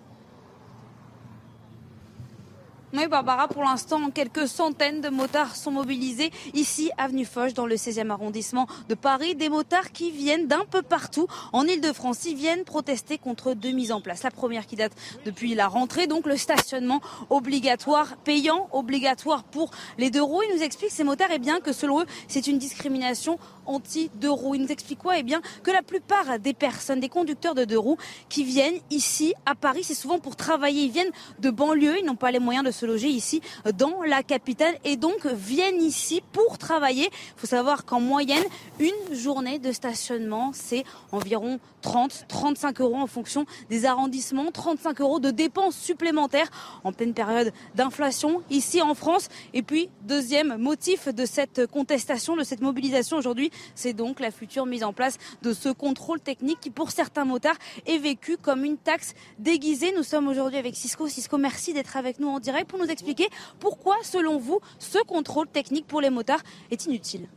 [2.96, 7.74] Oui, Barbara, pour l'instant, quelques centaines de motards sont mobilisés ici, avenue Foch, dans le
[7.74, 9.34] 16e arrondissement de Paris.
[9.34, 12.24] Des motards qui viennent d'un peu partout en Ile-de-France.
[12.26, 14.22] Ils viennent protester contre deux mises en place.
[14.22, 14.92] La première qui date
[15.24, 20.42] depuis la rentrée, donc le stationnement obligatoire, payant, obligatoire pour les deux roues.
[20.48, 24.54] Ils nous expliquent, ces motards, eh bien, que selon eux, c'est une discrimination anti-deux roues.
[24.54, 25.18] Ils nous expliquent quoi?
[25.18, 29.34] Eh bien, que la plupart des personnes, des conducteurs de deux roues qui viennent ici
[29.46, 30.82] à Paris, c'est souvent pour travailler.
[30.84, 33.40] Ils viennent de banlieue, ils n'ont pas les moyens de se loger ici
[33.76, 37.08] dans la capitale et donc viennent ici pour travailler.
[37.12, 38.44] Il faut savoir qu'en moyenne,
[38.78, 45.20] une journée de stationnement, c'est environ 30, 35 euros en fonction des arrondissements, 35 euros
[45.20, 46.50] de dépenses supplémentaires
[46.82, 49.28] en pleine période d'inflation ici en France.
[49.52, 54.66] Et puis, deuxième motif de cette contestation, de cette mobilisation aujourd'hui, c'est donc la future
[54.66, 58.78] mise en place de ce contrôle technique qui, pour certains motards, est vécu comme une
[58.78, 59.92] taxe déguisée.
[59.96, 61.06] Nous sommes aujourd'hui avec Cisco.
[61.08, 63.28] Cisco, merci d'être avec nous en direct pour nous expliquer
[63.60, 67.28] pourquoi, selon vous, ce contrôle technique pour les motards est inutile.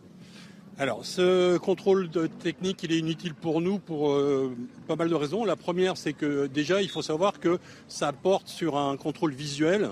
[0.80, 4.56] Alors, ce contrôle technique, il est inutile pour nous pour euh,
[4.88, 5.46] pas mal de raisons.
[5.46, 9.90] La première, c'est que déjà, il faut savoir que ça porte sur un contrôle visuel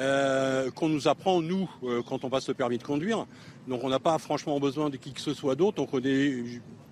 [0.00, 3.26] euh, qu'on nous apprend, nous, euh, quand on passe le permis de conduire.
[3.66, 5.82] Donc on n'a pas franchement besoin de qui que ce soit d'autre.
[5.82, 6.32] On connaît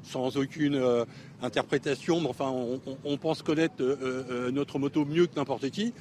[0.03, 1.05] sans aucune euh,
[1.41, 2.53] interprétation, mais enfin
[3.05, 3.83] on, pense connaître
[4.51, 5.93] notre moto mieux que n'importe qui.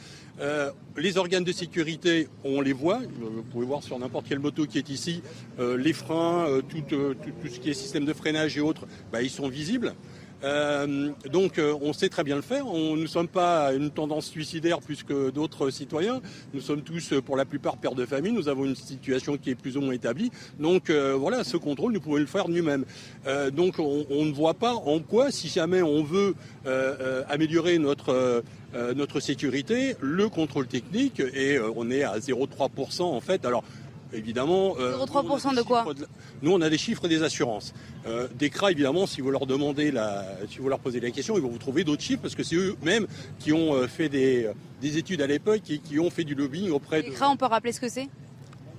[0.97, 3.01] les organes de sécurité, on les voit.
[3.19, 5.21] Vous pouvez voir sur n'importe quelle moto qui est ici,
[5.59, 9.93] les freins, tout, ce qui est système de freinage et autres, bah, ils sont visibles.
[10.43, 12.67] Euh, donc euh, on sait très bien le faire.
[12.67, 16.21] On, nous ne sommes pas une tendance suicidaire plus que d'autres citoyens.
[16.53, 18.31] Nous sommes tous, euh, pour la plupart, pères de famille.
[18.31, 20.31] Nous avons une situation qui est plus ou moins établie.
[20.59, 22.85] Donc voilà, ce contrôle, nous pouvons le faire nous-mêmes.
[23.53, 26.35] donc on, on, ne voit pas en quoi, si jamais on veut
[27.29, 28.43] améliorer notre
[28.95, 33.45] notre sécurité, le contrôle technique, et on est à 0,3% en fait.
[33.45, 33.63] Alors
[34.15, 34.75] évidemment.
[34.75, 35.85] 0,3% euh, de quoi
[36.41, 37.73] Nous, on a des chiffres des assurances.
[38.07, 41.35] Euh, des CRA, évidemment, si vous leur demandez la, si vous leur posez la question,
[41.35, 43.07] ils vont vous trouver d'autres chiffres parce que c'est eux-mêmes
[43.39, 44.49] qui ont euh, fait des,
[44.81, 47.13] études à l'époque et qui ont fait du lobbying auprès des de.
[47.15, 48.07] CRA, on peut rappeler ce que c'est?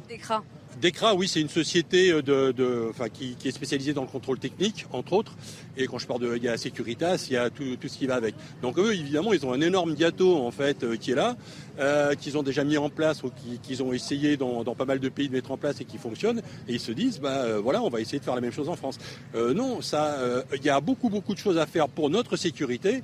[0.08, 0.44] Des CRA.
[0.80, 5.14] DECRA, oui, c'est une société de, enfin, qui, est spécialisée dans le contrôle technique, entre
[5.14, 5.32] autres.
[5.76, 8.06] Et quand je parle de, il y a Securitas, il y a tout, ce qui
[8.06, 8.34] va avec.
[8.60, 11.36] Donc eux, évidemment, ils ont un énorme gâteau en fait euh, qui est là,
[11.78, 13.30] euh, qu'ils ont déjà mis en place ou
[13.62, 16.40] qu'ils ont essayé dans, pas mal de pays de mettre en place et qui fonctionne.
[16.68, 18.68] Et ils se disent, bah euh, voilà, on va essayer de faire la même chose
[18.68, 18.98] en France.
[19.34, 20.18] non, ça,
[20.54, 23.02] il y a beaucoup beaucoup de choses à faire pour notre sécurité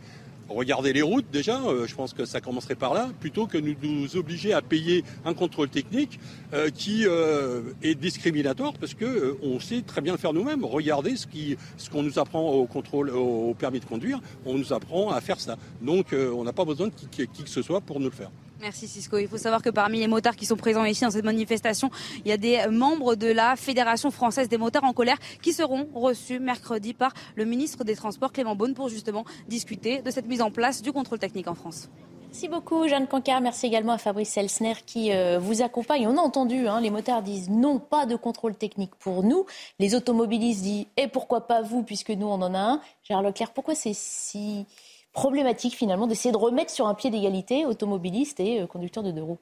[0.54, 3.74] regarder les routes déjà, euh, je pense que ça commencerait par là, plutôt que nous
[3.82, 6.18] nous obliger à payer un contrôle technique
[6.52, 10.64] euh, qui euh, est discriminatoire parce que on sait très bien le faire nous-mêmes.
[10.64, 15.20] Regardez ce qu'on nous apprend au contrôle, au permis de conduire, on nous apprend à
[15.20, 15.56] faire ça.
[15.80, 18.30] Donc on n'a pas besoin de qui que ce soit pour nous le faire.
[18.62, 19.18] Merci Cisco.
[19.18, 21.90] Il faut savoir que parmi les motards qui sont présents ici dans cette manifestation,
[22.24, 25.88] il y a des membres de la Fédération française des motards en colère qui seront
[25.92, 30.40] reçus mercredi par le ministre des Transports Clément Beaune pour justement discuter de cette mise
[30.40, 31.88] en place du contrôle technique en France.
[32.28, 33.40] Merci beaucoup, Jeanne Cancard.
[33.40, 36.06] Merci également à Fabrice Elsner qui euh, vous accompagne.
[36.06, 39.44] On a entendu, hein, les motards disent non, pas de contrôle technique pour nous.
[39.80, 42.80] Les automobilistes disent et pourquoi pas vous, puisque nous on en a un.
[43.02, 44.66] Gérard Leclerc, pourquoi c'est si
[45.12, 49.22] problématique finalement d'essayer de remettre sur un pied d'égalité automobilistes et euh, conducteurs de deux
[49.22, 49.38] roues.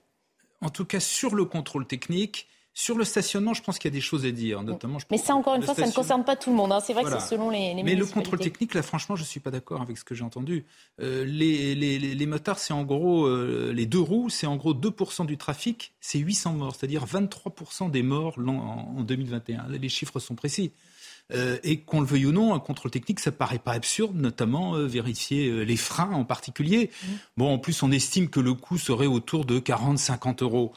[0.61, 3.97] En tout cas, sur le contrôle technique, sur le stationnement, je pense qu'il y a
[3.97, 4.99] des choses à dire, notamment.
[5.11, 6.71] Mais ça, encore une fois, ça ne concerne pas tout le monde.
[6.71, 6.81] Hein.
[6.81, 9.27] C'est vrai que c'est selon les, les Mais le contrôle technique, là, franchement, je ne
[9.27, 10.65] suis pas d'accord avec ce que j'ai entendu.
[11.01, 14.73] Euh, les, les, les, motards, c'est en gros, euh, les deux roues, c'est en gros
[14.73, 19.67] 2% du trafic, c'est 800 morts, c'est-à-dire 23% des morts en, en 2021.
[19.69, 20.73] Les chiffres sont précis.
[21.33, 24.75] Euh, et qu'on le veuille ou non, un contrôle technique, ça paraît pas absurde, notamment
[24.75, 26.91] euh, vérifier euh, les freins en particulier.
[26.91, 27.09] Mmh.
[27.37, 30.73] Bon, en plus, on estime que le coût serait autour de 40-50 euros.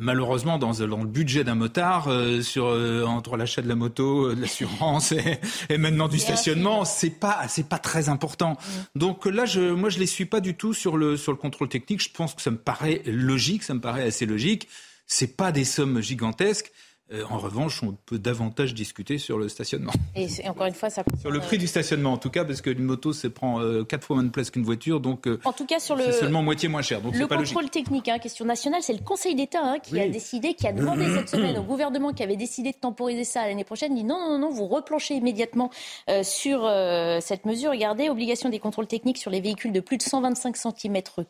[0.00, 2.08] malheureusement, dans, le budget d'un motard,
[2.42, 2.66] sur,
[3.06, 5.12] entre l'achat de la moto, de l'assurance
[5.68, 8.52] et, maintenant du stationnement, c'est pas c'est pas très important.
[8.52, 8.98] Mmh.
[8.98, 11.68] Donc là, je, moi, je les suis pas du tout sur le sur le contrôle
[11.68, 12.02] technique.
[12.02, 14.68] Je pense que ça me paraît logique, ça me paraît assez logique.
[15.06, 16.72] C'est pas des sommes gigantesques.
[17.12, 19.92] Euh, en revanche, on peut davantage discuter sur le stationnement.
[20.16, 22.82] Et, encore une fois, ça sur le prix du stationnement, en tout cas, parce qu'une
[22.82, 25.66] moto, ça prend euh, quatre fois moins de place qu'une voiture, donc euh, en tout
[25.66, 27.00] cas sur le seulement moitié moins cher.
[27.00, 30.08] Donc le pas contrôle technique, hein, question nationale, c'est le Conseil d'État hein, qui a
[30.08, 33.64] décidé, qui a demandé cette semaine au gouvernement qui avait décidé de temporiser ça l'année
[33.64, 35.70] prochaine, dit non, non, non, vous replanchez immédiatement
[36.22, 36.70] sur
[37.20, 37.70] cette mesure.
[37.72, 41.24] Regardez, obligation des contrôles techniques sur les véhicules de plus de 125 cm3,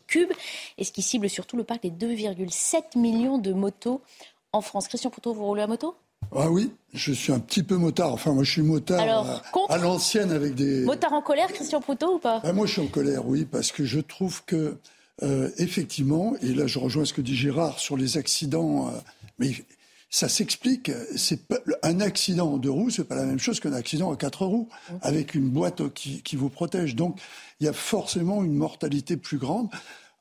[0.77, 4.01] et ce qui cible surtout le parc des 2,7 millions de motos
[4.53, 4.87] en France.
[4.87, 5.95] Christian Poutot, vous roulez à moto?
[6.35, 8.13] Ah oui, je suis un petit peu motard.
[8.13, 10.81] Enfin, moi, je suis motard à, l'ancienne avec des.
[10.85, 12.39] Motard en colère, Christian Poutot, ou pas?
[12.39, 14.77] Ben, Moi, je suis en colère, oui, parce que je trouve que,
[15.21, 18.91] euh, effectivement, et là, je rejoins ce que dit Gérard sur les accidents, euh,
[19.37, 19.51] mais
[20.09, 20.91] ça s'explique.
[21.15, 21.41] C'est
[21.81, 24.69] un accident en deux roues, c'est pas la même chose qu'un accident à quatre roues,
[25.01, 26.95] avec une boîte qui, qui vous protège.
[26.95, 27.19] Donc,
[27.59, 29.69] il y a forcément une mortalité plus grande,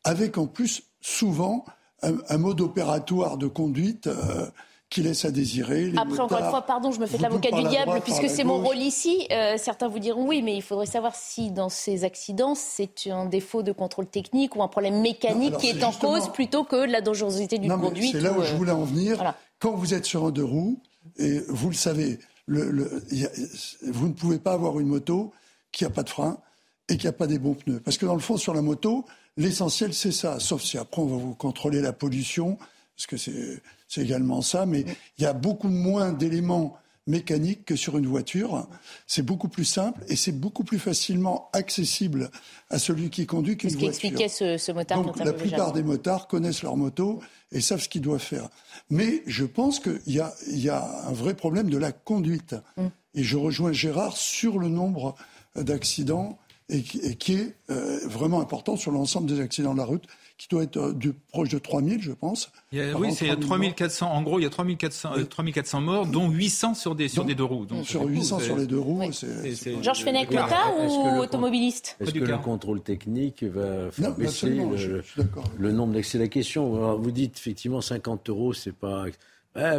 [0.04, 1.64] avec en plus souvent
[2.02, 4.46] un, mode opératoire de conduite euh,
[4.90, 5.92] qui laisse à désirer.
[5.96, 8.78] Après, encore une fois, pardon, je me fais l'avocat du diable, puisque c'est mon rôle
[8.78, 9.26] ici.
[9.30, 13.24] Euh, certains vous diront oui, mais il faudrait savoir si dans ces accidents, c'est un
[13.24, 17.00] défaut de contrôle technique ou un problème mécanique qui est, en cause plutôt que la
[17.00, 18.12] dangerosité d'une conduite.
[18.12, 19.34] C'est là où je euh, voulais en venir.
[19.58, 20.80] Quand vous êtes sur un deux roues,
[21.18, 23.02] et vous le savez, le,
[23.86, 25.32] vous ne pouvez pas avoir une moto
[25.70, 26.38] qui n'a pas de frein
[26.92, 27.80] et qui n'a pas des bons pneus.
[27.80, 29.04] Parce que dans le fond, sur la moto,
[29.36, 32.58] L'essentiel, c'est ça, sauf si après on va vous contrôler la pollution,
[32.96, 34.84] parce que c'est également ça, mais
[35.16, 36.76] il y a beaucoup moins d'éléments
[37.06, 38.68] mécaniques que sur une voiture.
[39.06, 42.30] C'est beaucoup plus simple et c'est beaucoup plus facilement accessible
[42.68, 43.94] à celui qui conduit qu'une voiture.
[43.94, 45.02] ce qui expliquait ce, ce motard.
[45.02, 48.50] Donc la plupart des motards connaissent leur moto et savent ce qu'ils doivent faire.
[48.90, 52.54] Mais je pense qu'il y a, y a un vrai problème de la conduite.
[52.76, 52.86] Mm.
[53.14, 55.16] Et je rejoins Gérard sur le nombre
[55.56, 60.04] d'accidents et qui, est euh, vraiment important sur l'ensemble des accidents de la route,
[60.38, 62.50] qui doit être euh, du, proche de 3000, je pense.
[62.72, 64.10] oui, c'est 3400.
[64.10, 67.34] En gros, il y a 3400, 3400 euh, morts, dont 800 sur des, sur des
[67.34, 67.66] deux roues.
[67.66, 69.02] Donc, sur 800 sur les deux roues.
[69.82, 74.58] Georges Fenech, motard ou automobiliste Est-ce que le contrôle technique va faire baisser
[75.58, 79.06] le, nombre d'accidents La question, vous dites effectivement 50 euros, c'est pas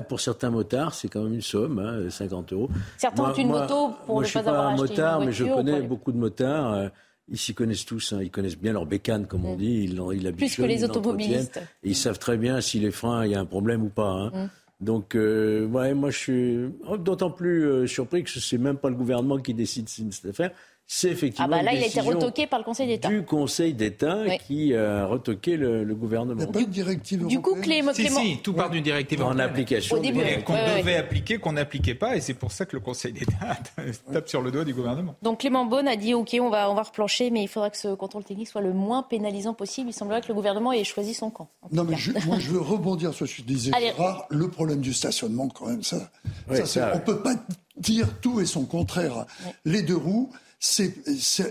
[0.07, 2.69] pour certains motards, c'est quand même une somme, 50 hein, euros.
[2.97, 5.25] Certains ont une moto pour moi, ne je suis pas avoir un acheté motard, une
[5.25, 6.73] mais je voiture, connais beaucoup de motards.
[6.73, 6.89] euh,
[7.29, 8.19] Ils s'y connaissent tous, hein.
[8.21, 9.57] ils connaissent bien leur bécane, comme on Mm.
[9.57, 9.83] dit.
[9.85, 11.57] Ils, ils Plus que les automobilistes.
[11.83, 14.09] Et ils savent très bien si les freins, il y a un problème ou pas.
[14.11, 14.31] hein.
[14.33, 14.49] Mm.
[14.85, 16.59] Donc, euh, ouais, moi, je suis
[16.99, 20.25] d'autant plus euh, surpris que ce n'est même pas le gouvernement qui décide de cette
[20.31, 20.51] affaire.
[20.85, 23.07] C'est Ah effectivement bah là, une il a été retoqué par le Conseil d'État.
[23.07, 24.37] du Conseil d'État Oui.
[24.45, 26.35] qui a retoqué le, le Il gouvernement.
[26.35, 27.55] n'y a pas de directive Du coup.
[27.55, 29.49] Clément, Si, Clément- si, tout part d'une directive En européenne.
[29.49, 29.95] application.
[29.95, 30.43] Au début, ouais.
[30.43, 33.57] Qu'on Ouais, devait appliquer, qu'on n'appliquait pas, et c'est pour ça que le Conseil d'État
[34.13, 35.15] tape sur le doigt du gouvernement.
[35.23, 37.77] Donc Clément Beaune a dit ok, on va, on va replancher, mais il faudra que
[37.77, 39.89] ce contrôle technique soit le moins pénalisant possible.
[39.89, 41.49] Il semblerait que le gouvernement ait choisi son camp.
[41.71, 43.71] Non, mais je- moi, je veux rebondir sur ce que je disais.
[43.73, 43.87] Allez.
[43.97, 44.25] Gérard.
[44.29, 46.11] le problème du stationnement, quand même, ça,
[46.51, 47.03] ça, ça, on ouais.
[47.03, 47.33] peut pas
[47.77, 49.25] dire tout et son contraire.
[49.65, 50.29] Les deux roues,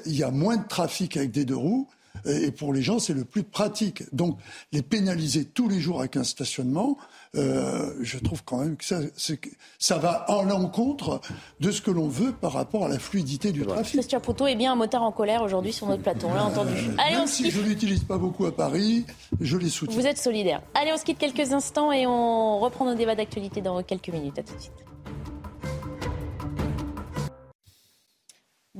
[0.07, 1.88] il y a moins de trafic avec des deux roues.
[2.27, 4.05] Et pour les gens, c'est le plus pratique.
[4.14, 4.38] Donc,
[4.70, 6.96] les pénaliser tous les jours avec un stationnement,
[7.35, 11.20] euh, je trouve quand même que ça, va en l'encontre
[11.61, 13.94] de ce que l'on veut par rapport à la fluidité du trafic.
[13.94, 16.75] Christian Poteau est bien un motard en colère aujourd'hui sur notre plateau, on l'a entendu.
[16.98, 17.55] Allez, on Même se si quitte.
[17.55, 19.07] je l'utilise pas beaucoup à Paris,
[19.40, 19.98] je les soutiens.
[19.98, 20.61] Vous êtes solidaire.
[20.75, 24.38] Allez, on se quitte quelques instants et on reprend nos débats d'actualité dans quelques minutes.
[24.38, 24.72] À tout de suite.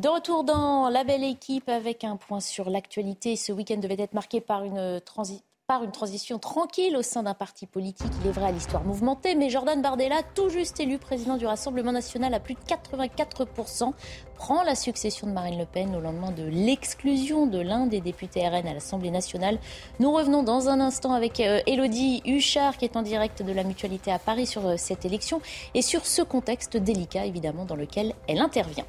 [0.03, 3.37] De retour dans la belle équipe avec un point sur l'actualité.
[3.37, 8.11] Ce week-end devait être marqué par une, transition tranquille au sein d'un parti politique.
[8.21, 11.93] Il est vrai à l'histoire mouvementée, mais Jordan Bardella, tout juste élu président du Rassemblement
[11.93, 13.93] national à plus de 84%,
[14.35, 18.49] prend la succession de Marine Le Pen au lendemain de l'exclusion de l'un des députés
[18.49, 19.61] RN à l'Assemblée nationale.
[20.01, 23.63] Nous revenons dans un instant avec euh, Elodie Huchard qui est en direct de la
[23.63, 25.41] mutualité à Paris sur euh, cette élection
[25.75, 28.87] et sur ce contexte délicat évidemment dans lequel elle intervient.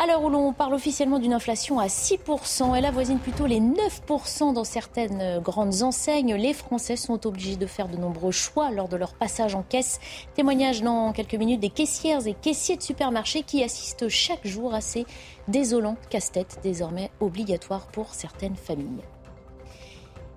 [0.00, 4.52] À l'heure où l'on parle officiellement d'une inflation à 6%, elle avoisine plutôt les 9%
[4.52, 6.36] dans certaines grandes enseignes.
[6.36, 9.98] Les Français sont obligés de faire de nombreux choix lors de leur passage en caisse.
[10.34, 14.80] Témoignage dans quelques minutes des caissières et caissiers de supermarchés qui assistent chaque jour à
[14.80, 15.04] ces
[15.48, 19.02] désolants casse-têtes désormais obligatoires pour certaines familles.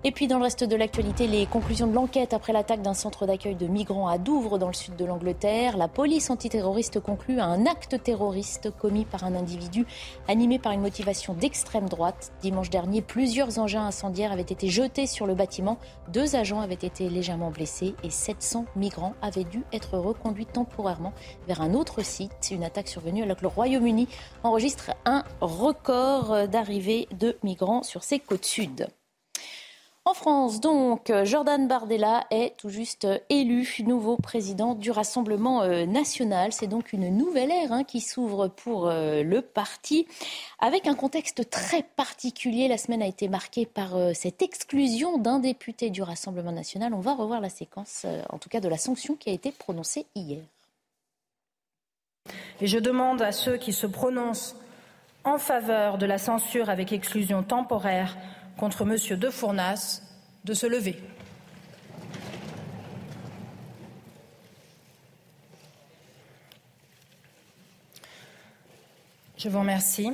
[0.04, 3.24] Et puis dans le reste de l'actualité, les conclusions de l'enquête après l'attaque d'un centre
[3.24, 5.76] d'accueil de migrants à Douvres dans le sud de l'Angleterre.
[5.76, 9.86] La police antiterroriste conclut à un acte terroriste commis par un individu
[10.26, 12.32] animé par une motivation d'extrême droite.
[12.42, 15.78] Dimanche dernier, plusieurs engins incendiaires avaient été jetés sur le bâtiment.
[16.12, 21.12] Deux agents avaient été légèrement blessés et 700 migrants avaient dû être reconduits temporairement
[21.46, 22.50] vers un autre site.
[22.50, 24.08] Une attaque survenue alors que le Royaume-Uni
[24.42, 28.88] enregistre un record d'arrivée de migrants sur ses côtes sud.
[30.04, 36.52] En France, donc, Jordan Bardella est tout juste élu nouveau président du Rassemblement euh, national.
[36.52, 40.08] C'est donc une nouvelle ère hein, qui s'ouvre pour euh, le parti,
[40.58, 42.66] avec un contexte très particulier.
[42.66, 46.94] La semaine a été marquée par euh, cette exclusion d'un député du Rassemblement national.
[46.94, 49.52] On va revoir la séquence, euh, en tout cas de la sanction qui a été
[49.52, 50.42] prononcée hier.
[52.60, 54.56] Et je demande à ceux qui se prononcent
[55.22, 58.16] en faveur de la censure avec exclusion temporaire
[58.62, 59.18] contre M.
[59.18, 60.02] De Fournas
[60.44, 61.02] de se lever.
[69.36, 70.12] Je vous remercie.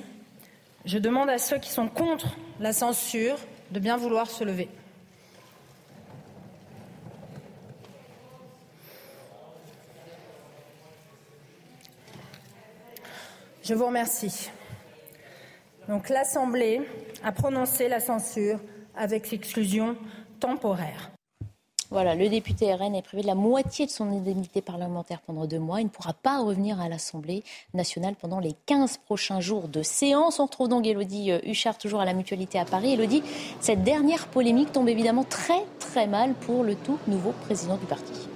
[0.86, 3.36] Je demande à ceux qui sont contre la censure
[3.70, 4.70] de bien vouloir se lever.
[13.62, 14.48] Je vous remercie.
[15.88, 16.82] Donc l'Assemblée
[17.24, 18.60] a prononcé la censure
[18.94, 19.96] avec l'exclusion
[20.38, 21.10] temporaire.
[21.90, 25.58] Voilà, le député RN est privé de la moitié de son indemnité parlementaire pendant deux
[25.58, 25.80] mois.
[25.80, 30.38] Il ne pourra pas revenir à l'Assemblée nationale pendant les 15 prochains jours de séance.
[30.38, 32.92] On retrouve donc Elodie euh, Huchard, toujours à la Mutualité à Paris.
[32.92, 33.22] Elodie,
[33.60, 38.27] cette dernière polémique tombe évidemment très très mal pour le tout nouveau président du parti.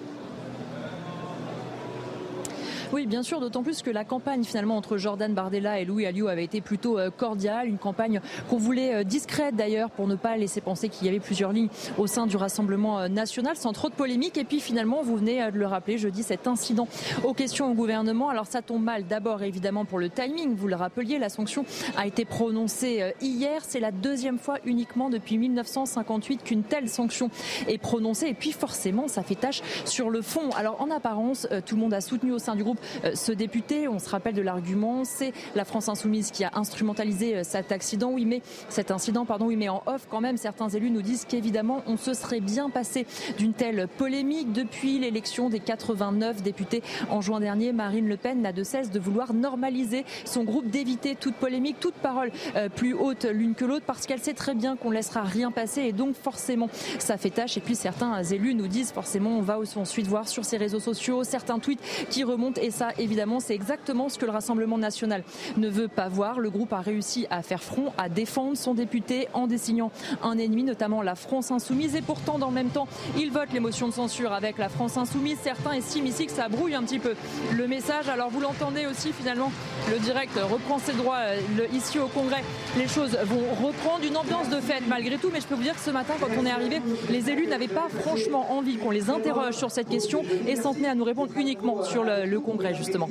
[2.93, 6.29] Oui, bien sûr, d'autant plus que la campagne finalement entre Jordan Bardella et Louis Alliot
[6.29, 10.37] avait été plutôt euh, cordiale, une campagne qu'on voulait euh, discrète d'ailleurs pour ne pas
[10.37, 13.89] laisser penser qu'il y avait plusieurs lignes au sein du Rassemblement euh, national sans trop
[13.89, 14.37] de polémique.
[14.37, 16.87] Et puis finalement, vous venez de le rappeler, jeudi, cet incident
[17.25, 18.29] aux questions au gouvernement.
[18.29, 21.65] Alors ça tombe mal d'abord évidemment pour le timing, vous le rappeliez, la sanction
[21.97, 23.63] a été prononcée hier.
[23.67, 27.31] C'est la deuxième fois uniquement depuis 1958 qu'une telle sanction
[27.69, 28.27] est prononcée.
[28.27, 30.51] Et puis forcément, ça fait tâche sur le fond.
[30.57, 32.81] Alors en apparence, tout le monde a soutenu au sein du groupe
[33.15, 33.89] ce député.
[33.89, 38.11] On se rappelle de l'argument, c'est la France insoumise qui a instrumentalisé cet accident.
[38.13, 41.25] Oui, mais cet incident, pardon, oui, mais en off quand même, certains élus nous disent
[41.25, 43.07] qu'évidemment, on se serait bien passé
[43.39, 47.73] d'une telle polémique depuis l'élection des 89 députés en juin dernier.
[47.73, 51.95] Marine Le Pen n'a de cesse de vouloir normaliser son groupe, d'éviter toute polémique, toute
[51.95, 55.51] parole euh, plus haute l'une que l'autre, parce qu'elle sait très bien qu'on laissera rien
[55.51, 56.69] passer et donc forcément
[56.99, 57.57] ça fait tâche.
[57.57, 60.81] Et puis certains élus nous disent forcément on va aussi ensuite voir sur ses réseaux
[60.81, 65.23] sociaux certains tweets qui remontent ça évidemment c'est exactement ce que le Rassemblement national
[65.57, 66.41] ne veut pas voir.
[66.41, 69.91] Le groupe a réussi à faire front, à défendre son député en désignant
[70.23, 71.95] un ennemi, notamment la France insoumise.
[71.95, 74.97] Et pourtant, dans le même temps, il vote les motions de censure avec la France
[74.97, 75.39] insoumise.
[75.43, 77.15] Certains estiment ici que ça brouille un petit peu
[77.55, 78.09] le message.
[78.09, 79.53] Alors vous l'entendez aussi finalement,
[79.91, 82.43] le direct reprend ses droits euh, ici au Congrès.
[82.77, 85.31] Les choses vont reprendre une ambiance de fête malgré tout.
[85.33, 86.81] Mais je peux vous dire que ce matin, quand on est arrivé,
[87.11, 90.89] les élus n'avaient pas franchement envie qu'on les interroge sur cette question et s'en tenaient
[90.89, 93.09] à nous répondre uniquement sur le, le Congrès justement.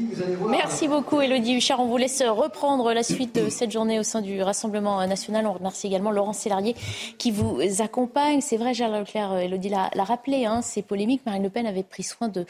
[0.50, 1.80] Merci beaucoup Elodie Huchard.
[1.80, 5.46] On vous laisse reprendre la suite de cette journée au sein du Rassemblement national.
[5.48, 6.76] On remercie également Laurent Sélarié
[7.18, 8.42] qui vous accompagne.
[8.42, 12.04] C'est vrai, Gérald Leclerc, Elodie l'a rappelé, hein, ces polémiques, Marine Le Pen avait pris
[12.04, 12.46] soin de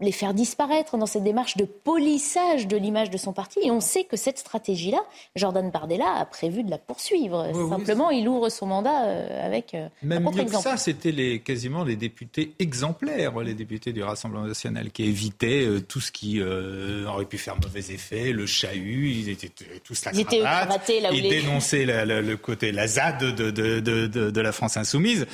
[0.00, 3.60] les faire disparaître dans cette démarche de polissage de l'image de son parti.
[3.62, 5.00] Et on sait que cette stratégie-là,
[5.36, 7.46] Jordan Bardella a prévu de la poursuivre.
[7.68, 11.84] Simplement, il ouvre son mandat euh, avec euh, Même mieux que ça, c'était les, quasiment
[11.84, 17.26] les députés exemplaires, les députés du Rassemblement national, qui évitaient euh, tout ce qui aurait
[17.26, 19.50] pu faire mauvais effet, le chahut, ils étaient
[19.84, 24.52] tous la ils cravate, ils dénonçaient le côté, la ZAD de, de, de, de la
[24.52, 25.22] France insoumise.
[25.22, 25.24] Mm.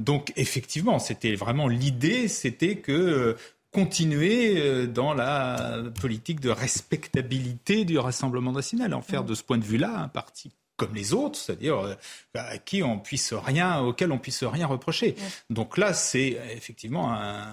[0.00, 3.36] Donc, effectivement, c'était vraiment l'idée, c'était que
[3.76, 9.26] continuer euh, dans la politique de respectabilité du Rassemblement national, en faire mm.
[9.26, 11.94] de ce point de vue-là un parti comme les autres, c'est-à-dire euh,
[12.34, 15.14] à qui on puisse rien, auquel on puisse rien reprocher.
[15.50, 15.54] Mm.
[15.54, 17.44] Donc là, c'est effectivement un,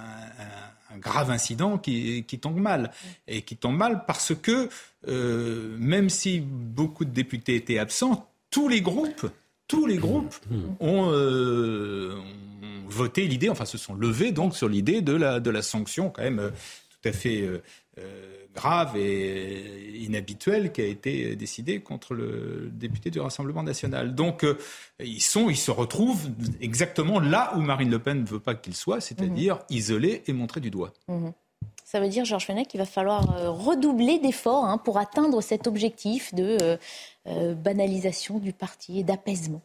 [0.98, 3.08] grave incident qui, tombe mal mm.
[3.28, 4.70] et qui tombe mal parce que
[5.10, 9.30] euh, même si beaucoup de députés étaient absents, tous les groupes,
[9.68, 10.36] tous les groupes
[10.80, 11.12] ont
[12.94, 16.22] voté l'idée, enfin se sont levés donc sur l'idée de la, de la sanction quand
[16.22, 17.62] même euh, tout à fait euh,
[18.00, 24.14] euh, grave et inhabituelle qui a été décidée contre le député du Rassemblement national.
[24.14, 24.46] Donc
[25.00, 26.30] ils, sont, ils se retrouvent
[26.62, 29.62] exactement là où Marine Le Pen ne veut pas qu'ils soient, c'est-à-dire mhm.
[29.72, 30.94] isolés et montrés du doigt.
[31.08, 31.34] Mhm.
[31.84, 33.24] Ça veut dire, Georges Fenech, qu'il va falloir
[33.56, 36.78] redoubler d'efforts hein, pour atteindre cet objectif de
[37.26, 39.62] banalisation du parti et d'apaisement.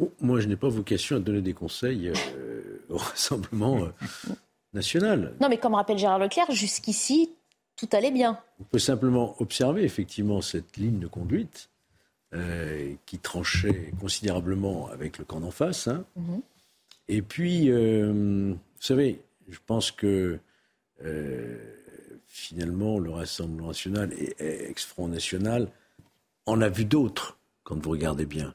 [0.00, 4.32] Oh, moi, je n'ai pas vocation à donner des conseils euh, au Rassemblement euh,
[4.72, 5.34] national.
[5.40, 7.34] Non, mais comme rappelle Gérard Leclerc, jusqu'ici,
[7.76, 8.38] tout allait bien.
[8.60, 11.68] On peut simplement observer effectivement cette ligne de conduite
[12.34, 15.88] euh, qui tranchait considérablement avec le camp d'en face.
[15.88, 16.04] Hein.
[16.16, 16.42] Mhm.
[17.10, 20.38] Et puis, vous savez, je pense que
[22.26, 25.70] finalement, le Rassemblement national et ex-Front national
[26.48, 28.54] en a vu d'autres, quand vous regardez bien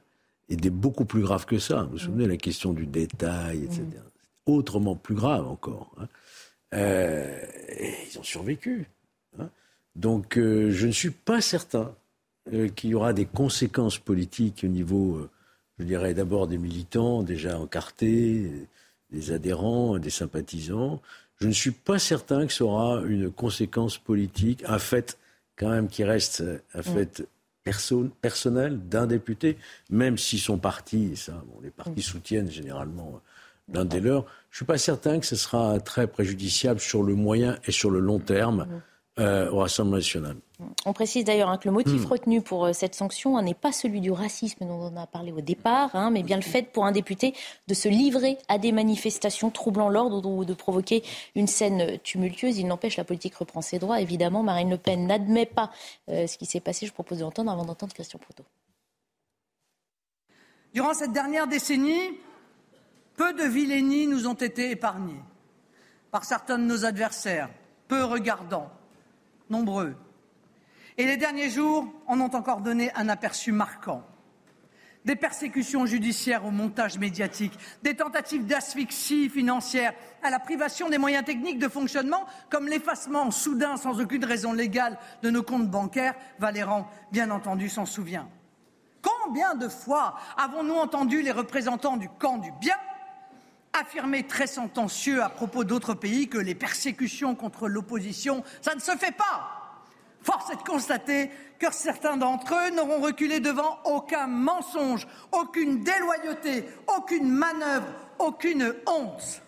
[0.49, 1.84] et des beaucoup plus graves que ça.
[1.84, 3.84] Vous vous souvenez, la question du détail, etc.
[4.45, 5.91] Autrement plus grave encore.
[5.97, 6.08] Hein.
[6.73, 7.39] Euh,
[8.10, 8.88] ils ont survécu.
[9.39, 9.49] Hein.
[9.95, 11.93] Donc euh, je ne suis pas certain
[12.51, 15.27] euh, qu'il y aura des conséquences politiques au niveau,
[15.79, 18.51] je dirais d'abord des militants déjà encartés,
[19.12, 21.01] des adhérents, des sympathisants.
[21.39, 25.17] Je ne suis pas certain que ce aura une conséquence politique, un fait
[25.56, 27.23] quand même qui reste un fait
[27.63, 29.58] personnel d'un député,
[29.89, 33.21] même si son parti, ça, bon, les partis soutiennent généralement
[33.71, 37.15] l'un des leurs, je ne suis pas certain que ce sera très préjudiciable sur le
[37.15, 38.67] moyen et sur le long terme.
[39.19, 40.38] Euh, au Rassemblement national.
[40.88, 42.06] On précise d'ailleurs hein, que le motif hmm.
[42.08, 45.32] retenu pour euh, cette sanction hein, n'est pas celui du racisme dont on a parlé
[45.32, 47.36] au départ, hein, mais bien le fait pour un député
[47.67, 51.04] de se livrer à des manifestations troublant l'ordre ou de provoquer
[51.36, 52.58] une scène tumultueuse.
[52.58, 54.02] Il n'empêche, la politique reprend ses droits.
[54.02, 55.69] Évidemment, Marine Le Pen n'admet pas
[56.10, 56.88] euh, ce qui s'est passé.
[56.88, 58.43] Je propose d'entendre avant d'entendre Christian Proto.
[60.73, 62.17] Durant cette dernière décennie,
[63.15, 65.21] peu de vilainies nous ont été épargnées
[66.10, 67.52] par certains de nos adversaires,
[67.88, 68.71] peu regardants
[69.54, 69.96] nombreux.
[70.98, 74.04] Et les derniers jours en ont encore donné un aperçu marquant.
[75.06, 81.26] Des persécutions judiciaires au montage médiatique, des tentatives d'asphyxie financière, à la privation des moyens
[81.26, 86.16] techniques de fonctionnement, comme l'effacement soudain, sans aucune raison légale, de nos comptes bancaires.
[86.39, 88.30] Valéran, bien entendu, s'en souvient.
[89.02, 92.78] Combien de fois avons-nous entendu les représentants du camp du bien
[93.74, 98.92] affirmer très sentencieux à propos d'autres pays que les persécutions contre l'opposition, ça ne se
[98.92, 99.64] fait pas.
[100.22, 106.66] Force est de constater que certains d'entre eux n'auront reculé devant aucun mensonge, aucune déloyauté,
[106.98, 107.88] aucune manœuvre,
[108.20, 109.42] aucune honte.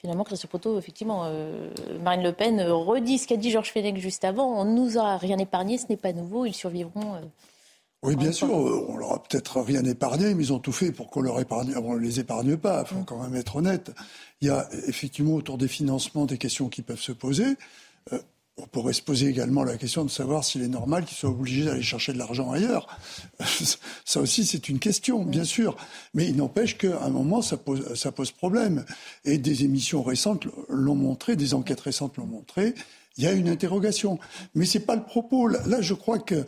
[0.00, 1.70] finalement, Christophe Proto, effectivement, euh,
[2.02, 4.60] Marine Le Pen redit ce qu'a dit Georges Fenech juste avant.
[4.60, 7.14] On ne nous a rien épargné, ce n'est pas nouveau, ils survivront.
[7.14, 7.20] Euh,
[8.02, 11.10] oui, bien sûr, on leur a peut-être rien épargné, mais ils ont tout fait pour
[11.10, 12.84] qu'on leur épargne, on les épargne pas.
[12.86, 13.04] Il faut mm.
[13.04, 13.92] quand même être honnête.
[14.40, 17.56] Il y a effectivement autour des financements des questions qui peuvent se poser.
[18.14, 18.18] Euh,
[18.56, 21.64] on pourrait se poser également la question de savoir s'il est normal qu'ils soient obligés
[21.64, 22.86] d'aller chercher de l'argent ailleurs.
[24.04, 25.76] ça aussi, c'est une question, bien sûr.
[26.14, 28.84] Mais il n'empêche qu'à un moment, ça pose, ça pose problème.
[29.26, 32.74] Et des émissions récentes l'ont montré, des enquêtes récentes l'ont montré.
[33.16, 34.18] Il y a une interrogation.
[34.54, 35.48] Mais ce n'est pas le propos.
[35.48, 36.46] Là, je crois qu'elle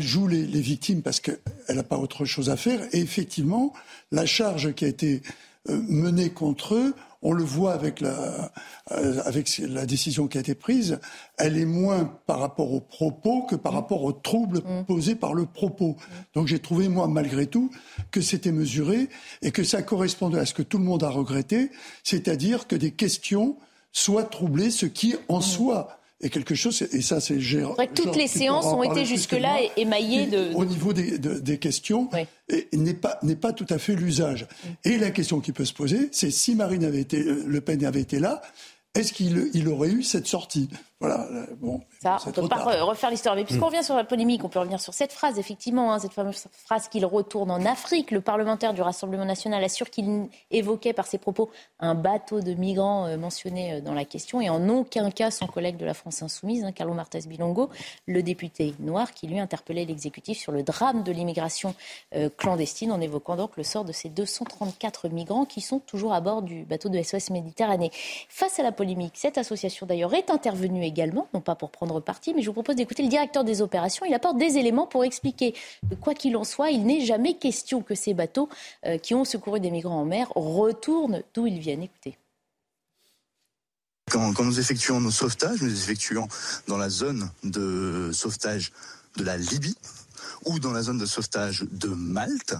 [0.00, 1.38] joue les, les victimes parce qu'elle
[1.68, 2.80] n'a pas autre chose à faire.
[2.92, 3.72] Et effectivement,
[4.12, 5.22] la charge qui a été
[5.68, 8.52] euh, menée contre eux, on le voit avec la,
[8.92, 11.00] euh, avec la décision qui a été prise,
[11.38, 14.84] elle est moins par rapport aux propos que par rapport aux troubles mm.
[14.84, 15.96] posés par le propos.
[16.34, 17.70] Donc j'ai trouvé, moi, malgré tout,
[18.12, 19.08] que c'était mesuré
[19.42, 21.70] et que ça correspondait à ce que tout le monde a regretté,
[22.04, 23.56] c'est-à-dire que des questions
[23.96, 25.42] soient troublées, ce qui, en mm.
[25.42, 27.76] soi, et quelque chose, et ça c'est gérant.
[27.94, 30.54] toutes les séances ont été jusque-là émaillées de...
[30.54, 32.08] Au niveau des, des questions,
[32.72, 34.42] n'est pas, n'est pas tout à fait l'usage.
[34.44, 34.68] Mm.
[34.84, 37.84] Et la question qui peut se poser, c'est si Marine avait été, euh, Le Pen
[37.84, 38.42] avait été là,
[38.94, 40.68] est-ce qu'il il aurait eu cette sortie?
[40.98, 41.82] Voilà, euh, bon.
[42.00, 43.36] Ça, on ne peut pas refaire l'histoire.
[43.36, 43.68] Mais puisqu'on hmm.
[43.68, 46.88] revient sur la polémique, on peut revenir sur cette phrase, effectivement, hein, cette fameuse phrase
[46.88, 48.10] qu'il retourne en Afrique.
[48.10, 53.06] Le parlementaire du Rassemblement national assure qu'il évoquait par ses propos un bateau de migrants
[53.06, 56.22] euh, mentionné euh, dans la question et en aucun cas son collègue de la France
[56.22, 57.68] insoumise, hein, Carlo Martes Bilongo,
[58.06, 61.74] le député noir, qui lui interpellait l'exécutif sur le drame de l'immigration
[62.36, 66.42] clandestine en évoquant donc le sort de ces 234 migrants qui sont toujours à bord
[66.42, 67.90] du bateau de SOS Méditerranée.
[68.28, 72.34] Face à la polémique, cette association d'ailleurs est intervenue également, non pas pour prendre parti,
[72.34, 74.06] mais je vous propose d'écouter le directeur des opérations.
[74.06, 75.54] Il apporte des éléments pour expliquer
[75.88, 78.48] que, quoi qu'il en soit, il n'est jamais question que ces bateaux
[78.86, 81.82] euh, qui ont secouru des migrants en mer retournent d'où ils viennent.
[81.82, 82.16] Écoutez.
[84.10, 86.28] Quand, nous effectuons nos sauvetages, nous effectuons
[86.68, 88.72] dans la zone de sauvetage
[89.16, 89.76] de la Libye
[90.46, 92.54] ou dans la zone de sauvetage de Malte.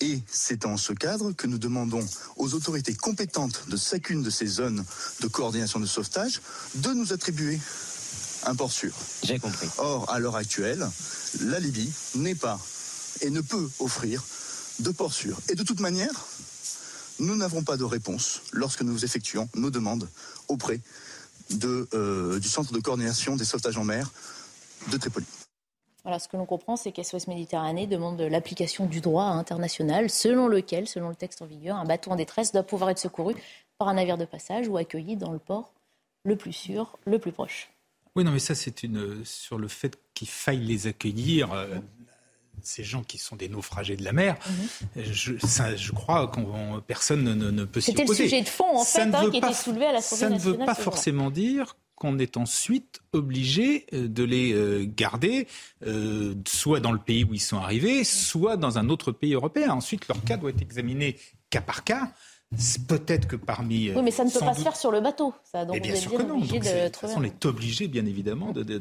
[0.00, 2.06] Et c'est dans ce cadre que nous demandons
[2.36, 4.84] aux autorités compétentes de chacune de ces zones
[5.20, 6.40] de coordination de sauvetage
[6.76, 7.58] de nous attribuer
[8.46, 8.94] un port sûr.
[9.22, 9.68] J'ai compris.
[9.78, 10.86] Or, à l'heure actuelle,
[11.40, 12.60] la Libye n'est pas
[13.22, 14.22] et ne peut offrir
[14.80, 15.40] de port sûr.
[15.48, 16.26] Et de toute manière,
[17.20, 20.08] nous n'avons pas de réponse lorsque nous effectuons nos demandes
[20.48, 20.80] auprès
[21.50, 24.10] de, euh, du centre de coordination des sauvetages en mer
[24.90, 25.26] de Tripoli.
[26.04, 30.86] Voilà, ce que l'on comprend, c'est qu'SOS Méditerranée demande l'application du droit international, selon lequel,
[30.86, 33.34] selon le texte en vigueur, un bateau en détresse doit pouvoir être secouru
[33.78, 35.72] par un navire de passage ou accueilli dans le port
[36.24, 37.70] le plus sûr, le plus proche.
[38.16, 41.52] Oui, non, mais ça, c'est une sur le fait qu'il faille les accueillir.
[41.52, 41.78] Euh,
[42.62, 44.36] ces gens qui sont des naufragés de la mer,
[44.96, 45.04] mhm.
[45.04, 48.06] je, ça, je crois que personne ne, ne, peut s'y opposer.
[48.06, 50.38] C'était le sujet de fond, en fait, hein, qui était soulevé à la Ça ne
[50.38, 55.48] veut pas forcément dire qu'on est ensuite obligé euh, de les euh, garder
[55.86, 59.70] euh, soit dans le pays où ils sont arrivés, soit dans un autre pays européen.
[59.70, 61.16] Ensuite, leur cas doit être examiné
[61.48, 62.12] cas par cas.
[62.88, 63.90] Peut-être que parmi.
[63.92, 65.34] Oui, mais ça ne peut pas se faire sur le bateau.
[65.44, 66.38] Ça, donc bien sûr que non.
[66.38, 68.78] Donc, de toute façon, on est obligé, bien évidemment, de, de,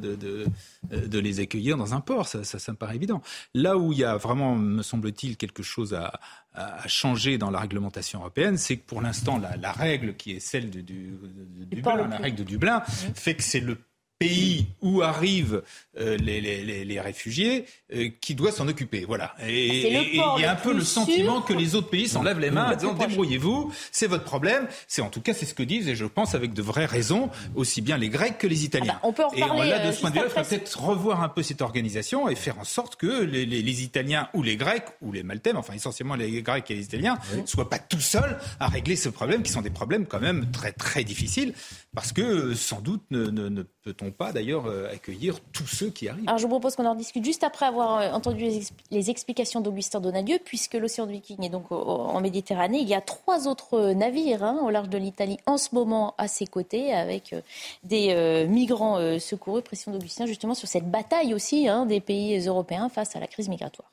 [0.92, 2.28] de, les accueillir dans un port.
[2.28, 3.22] Ça, ça, ça, me paraît évident.
[3.54, 6.20] Là où il y a vraiment, me semble-t-il, quelque chose à,
[6.54, 10.40] à changer dans la réglementation européenne, c'est que pour l'instant, la, la, règle qui est
[10.40, 12.82] celle de, du, de Dublin, la règle de Dublin,
[13.16, 13.78] fait que c'est le
[14.24, 15.64] pays où arrivent
[16.00, 19.06] euh, les, les, les, réfugiés euh, qui doit s'en occuper.
[19.06, 19.36] Voilà.
[19.48, 22.72] Et il y a un peu le sentiment que les autres pays s'enlèvent les mains
[22.72, 24.68] en disant débrouillez-vous, c'est votre problème.
[24.88, 27.30] C'est en tout cas c'est ce que disent et je pense avec de vraies raisons
[27.56, 28.96] aussi bien les Grecs que les Italiens.
[28.96, 30.82] Ah bah, on peut en et là de ce point de vue, il faut peut-être
[30.82, 34.56] revoir un peu cette organisation et faire en sorte que les, les, Italiens ou les
[34.56, 38.00] Grecs ou les Maltais, enfin essentiellement les Grecs et les Italiens, ne soient pas tout
[38.00, 41.54] seuls à régler ce problème qui sont des problèmes quand même très très difficiles
[41.94, 46.08] parce que sans doute ne, ne, ne peut-on pas d'ailleurs euh, accueillir tous ceux qui
[46.08, 46.28] arrivent.
[46.28, 48.46] Alors je vous propose qu'on en discute juste après avoir euh, entendu
[48.92, 52.80] les, explications d'Augustin Donadieu, puisque l'océan de Viking est donc en Méditerranée.
[52.80, 56.16] Il y a trois autres euh, navires hein, au large de l'Italie en ce moment
[56.18, 57.36] à ses côtés, avec
[57.84, 59.62] des migrants secourus.
[59.62, 63.50] Pression d'Augustin justement sur cette bataille aussi hein, des pays européens face à la crise
[63.50, 63.92] migratoire.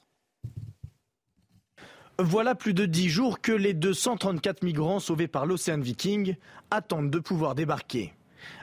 [2.23, 6.37] Voilà plus de dix jours que les 234 migrants sauvés par l'Océan Viking
[6.71, 8.13] attendent de pouvoir débarquer.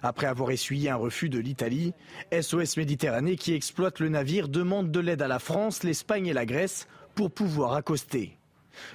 [0.02, 1.94] Après avoir essuyé un refus de l'Italie,
[2.32, 6.46] SOS Méditerranée qui exploite le navire demande de l'aide à la France, l'Espagne et la
[6.46, 8.38] Grèce pour pouvoir accoster.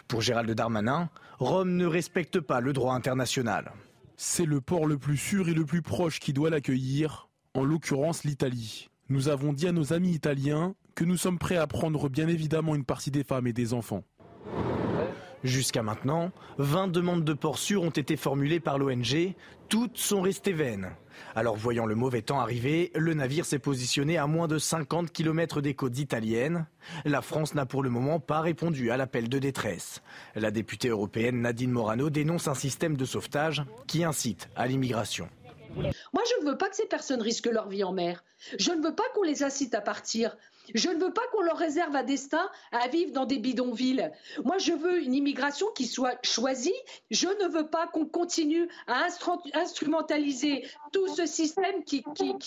[0.08, 3.72] Pour Gérald Darmanin, Rome ne respecte pas le droit international.
[4.16, 8.24] C'est le port le plus sûr et le plus proche qui doit l'accueillir, en l'occurrence
[8.24, 8.88] l'Italie.
[9.08, 12.74] Nous avons dit à nos amis italiens que nous sommes prêts à prendre bien évidemment
[12.74, 14.04] une partie des femmes et des enfants.
[15.44, 19.34] Jusqu'à maintenant, 20 demandes de port sûr ont été formulées par l'ONG.
[19.68, 20.90] Toutes sont restées vaines.
[21.34, 25.60] Alors voyant le mauvais temps arriver, le navire s'est positionné à moins de 50 km
[25.60, 26.66] des côtes italiennes.
[27.04, 30.02] La France n'a pour le moment pas répondu à l'appel de détresse.
[30.34, 35.28] La députée européenne Nadine Morano dénonce un système de sauvetage qui incite à l'immigration.
[35.74, 38.22] Moi, je ne veux pas que ces personnes risquent leur vie en mer.
[38.58, 40.36] Je ne veux pas qu'on les incite à partir.
[40.74, 44.10] Je ne veux pas qu'on leur réserve un destin à vivre dans des bidonvilles.
[44.44, 46.74] Moi, je veux une immigration qui soit choisie.
[47.10, 49.06] Je ne veux pas qu'on continue à
[49.54, 52.04] instrumentaliser tout ce système qui,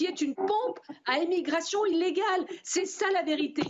[0.07, 2.45] est une pompe à immigration illégale.
[2.63, 3.63] C'est ça la vérité.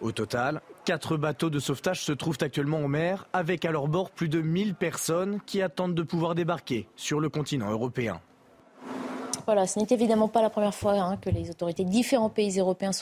[0.00, 4.10] Au total, quatre bateaux de sauvetage se trouvent actuellement en mer, avec à leur bord
[4.10, 8.20] plus de 1000 personnes qui attendent de pouvoir débarquer sur le continent européen.
[9.44, 12.60] Voilà, ce n'est évidemment pas la première fois hein, que les autorités de différents pays
[12.60, 12.92] européens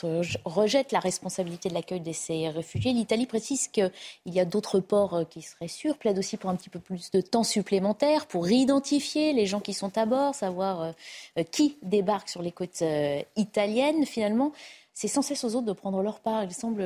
[0.43, 2.93] rejettent la responsabilité de l'accueil de ces réfugiés.
[2.93, 3.91] L'Italie précise qu'il
[4.25, 7.11] y a d'autres ports euh, qui seraient sûrs, plaide aussi pour un petit peu plus
[7.11, 10.91] de temps supplémentaire pour identifier les gens qui sont à bord, savoir euh,
[11.37, 12.83] euh, qui débarque sur les côtes
[13.35, 14.05] italiennes.
[14.05, 14.51] Finalement,
[14.93, 16.43] c'est sans cesse aux autres de prendre leur part.
[16.43, 16.83] Il semble,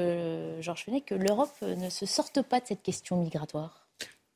[0.59, 3.87] Georges Fenet, que l'Europe ne se sorte pas de cette question migratoire.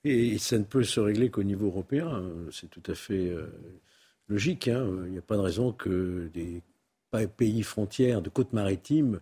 [0.06, 2.24] Et ça ne peut se régler qu'au niveau européen.
[2.52, 3.32] C'est tout à fait
[4.30, 4.68] logique.
[4.68, 4.88] Hein.
[5.06, 6.62] Il n'y a pas de raison que des
[7.28, 9.20] pays frontières de côtes maritimes,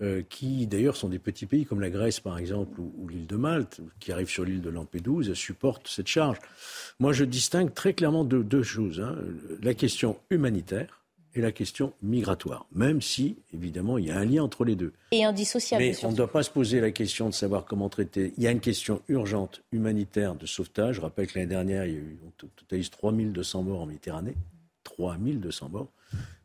[0.00, 3.36] euh, qui d'ailleurs sont des petits pays comme la Grèce par exemple ou, l'île de
[3.36, 6.38] Malte, qui arrivent sur l'île de Lampedusa, supportent cette charge.
[6.98, 9.00] Moi, je distingue très clairement deux, deux choses.
[9.00, 9.16] Hein.
[9.62, 11.01] La question humanitaire
[11.34, 14.92] et la question migratoire, même si, évidemment, il y a un lien entre les deux.
[15.10, 15.82] Et indissociable.
[15.82, 18.34] Mais on ne doit pas se poser la question de savoir comment traiter.
[18.36, 20.96] Il y a une question urgente humanitaire de sauvetage.
[20.96, 24.34] Je rappelle que l'année dernière, il y a eu, on totalise 3200 morts en Méditerranée.
[24.84, 25.92] 3200 morts.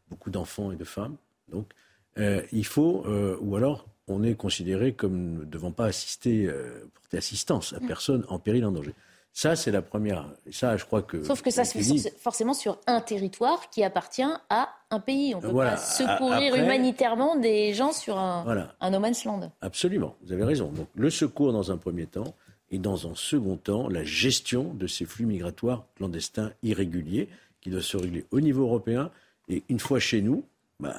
[0.09, 1.17] Beaucoup d'enfants et de femmes.
[1.49, 1.71] Donc,
[2.17, 6.89] euh, il faut, euh, ou alors, on est considéré comme ne devant pas assister, euh,
[6.93, 8.93] porter assistance à personne en péril, en danger.
[9.37, 10.25] Ça, c'est la première.
[10.49, 11.23] Ça, je crois que.
[11.23, 15.35] Sauf que ça se fait forcément sur un territoire qui appartient à un pays.
[15.35, 19.51] On ne peut pas secourir humanitairement des gens sur un, un no man's land.
[19.61, 20.71] Absolument, vous avez raison.
[20.71, 22.33] Donc, le secours dans un premier temps
[22.71, 27.29] et dans un second temps, la gestion de ces flux migratoires clandestins irréguliers
[27.61, 29.11] qui doit se régler au niveau européen.
[29.49, 30.45] Et une fois chez nous,
[30.79, 30.95] bah,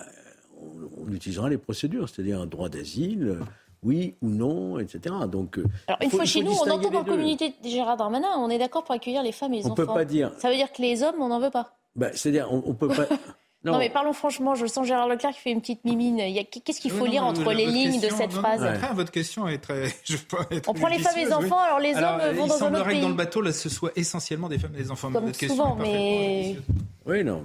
[0.62, 3.40] on, on, utilisera les procédures, c'est-à-dire un droit d'asile
[3.82, 5.14] oui ou non, etc.
[5.30, 8.28] Donc, euh, Alors, une fois chez nous, on entend dans la communauté de Gérard Darmanin,
[8.38, 9.82] on est d'accord pour accueillir les femmes et les on enfants.
[9.82, 10.32] On peut pas dire.
[10.38, 11.76] Ça veut dire que les hommes, on n'en veut pas.
[11.96, 13.06] Bah, c'est-à-dire, on, ne peut pas.
[13.64, 13.76] Non.
[13.78, 16.16] mais parlons franchement, je sens Gérard Leclerc qui fait une petite mimine.
[16.64, 18.64] Qu'est-ce qu'il faut lire entre les lignes de cette phrase
[18.94, 19.88] Votre question est très.
[20.04, 22.06] Je pas être On prend les femmes et les enfants, alors les hommes vont dans
[22.06, 22.44] un autre pays.
[22.44, 25.10] Il semblerait que dans le bateau, là, ce soit essentiellement des femmes et des enfants.
[25.10, 26.56] Comme souvent, mais.
[27.04, 27.42] Oui, non.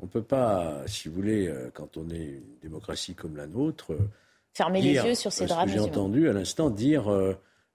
[0.00, 3.46] On ne peut pas, si vous voulez, euh, quand on est une démocratie comme la
[3.46, 3.92] nôtre,
[4.52, 5.68] fermer les yeux sur ces drames.
[5.68, 7.34] J'ai entendu à l'instant dire euh,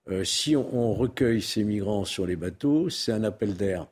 [0.10, 3.88] euh, si on, recueille ces migrants sur les bateaux, c'est un appel d'air.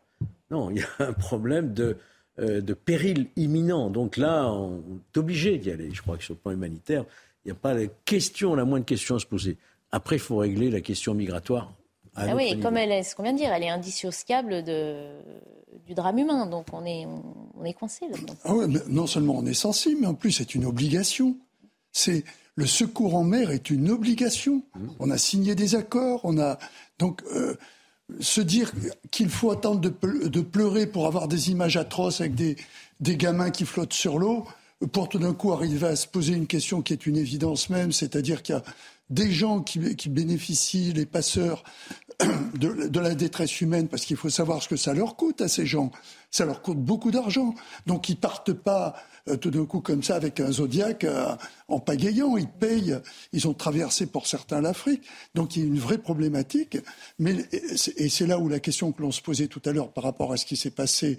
[0.52, 1.98] Non, il y a un problème de,
[2.40, 3.90] euh, de péril imminent.
[3.90, 4.82] Donc là, on
[5.14, 5.90] est obligé d'y aller.
[5.94, 7.06] Je crois que sur le plan humanitaire,
[7.44, 9.58] il n'y a pas la question, la moindre question à se poser.
[9.92, 11.72] Après, il faut régler la question migratoire.
[12.16, 15.08] ah oui, comme elle est, ce qu'on vient de dire, elle est indissociable de,
[15.86, 16.46] du drame humain.
[16.48, 18.36] Donc on est, on, est coincé là-dedans.
[18.44, 21.36] Ah oui, mais non seulement on est sensible, mais en plus c'est une obligation.
[21.92, 22.24] C'est
[22.56, 24.64] le secours en mer est une obligation.
[25.00, 26.58] On a signé des accords, on a
[27.00, 27.56] donc euh,
[28.20, 28.72] se dire
[29.12, 32.56] qu'il faut attendre de, pleurer pour avoir des images atroces avec des,
[33.02, 34.46] des gamins qui flottent sur l'eau,
[34.92, 37.92] pour tout d'un coup arriver à se poser une question qui est une évidence même,
[37.92, 38.64] c'est-à-dire qu'il y a
[39.10, 41.64] des gens qui, qui bénéficient, les passeurs,
[42.56, 45.48] de, de, la détresse humaine, parce qu'il faut savoir ce que ça leur coûte à
[45.48, 45.92] ces gens.
[46.32, 47.54] Ça leur coûte beaucoup d'argent.
[47.86, 48.96] Donc ils partent pas
[49.42, 51.36] tout d'un coup comme ça avec un zodiaque euh,
[51.68, 52.38] en pagayant.
[52.38, 52.98] Ils payent,
[53.34, 55.04] ils ont traversé pour certains l'Afrique.
[55.34, 56.78] Donc il y a une vraie problématique.
[57.18, 60.04] Mais, et c'est là où la question que l'on se posait tout à l'heure par
[60.04, 61.18] rapport à ce qui s'est passé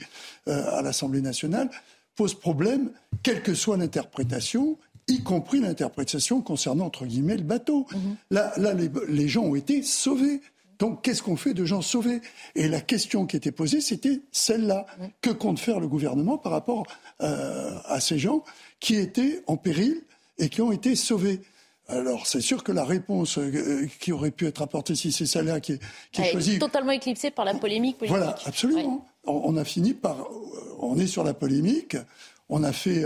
[0.48, 1.70] euh, à l'Assemblée nationale
[2.14, 2.90] pose problème,
[3.22, 7.86] quelle que soit l'interprétation, y compris l'interprétation concernant, entre guillemets, le bateau.
[7.90, 8.16] Mm-hmm.
[8.30, 10.40] Là, là les, les gens ont été sauvés.
[10.78, 12.20] Donc, qu'est-ce qu'on fait de gens sauvés?
[12.54, 14.86] Et la question qui était posée, c'était celle-là.
[15.22, 16.86] Que compte faire le gouvernement par rapport
[17.22, 18.44] euh, à ces gens
[18.80, 20.02] qui étaient en péril
[20.38, 21.40] et qui ont été sauvés?
[21.88, 25.60] Alors, c'est sûr que la réponse euh, qui aurait pu être apportée si c'est celle-là
[25.60, 25.80] qui est,
[26.12, 26.58] qui est choisie.
[26.58, 28.16] totalement éclipsée par la polémique politique.
[28.16, 29.06] Voilà, absolument.
[29.24, 30.20] On, a fini par.
[30.20, 31.96] Euh, on est sur la polémique.
[32.48, 33.04] On a fait.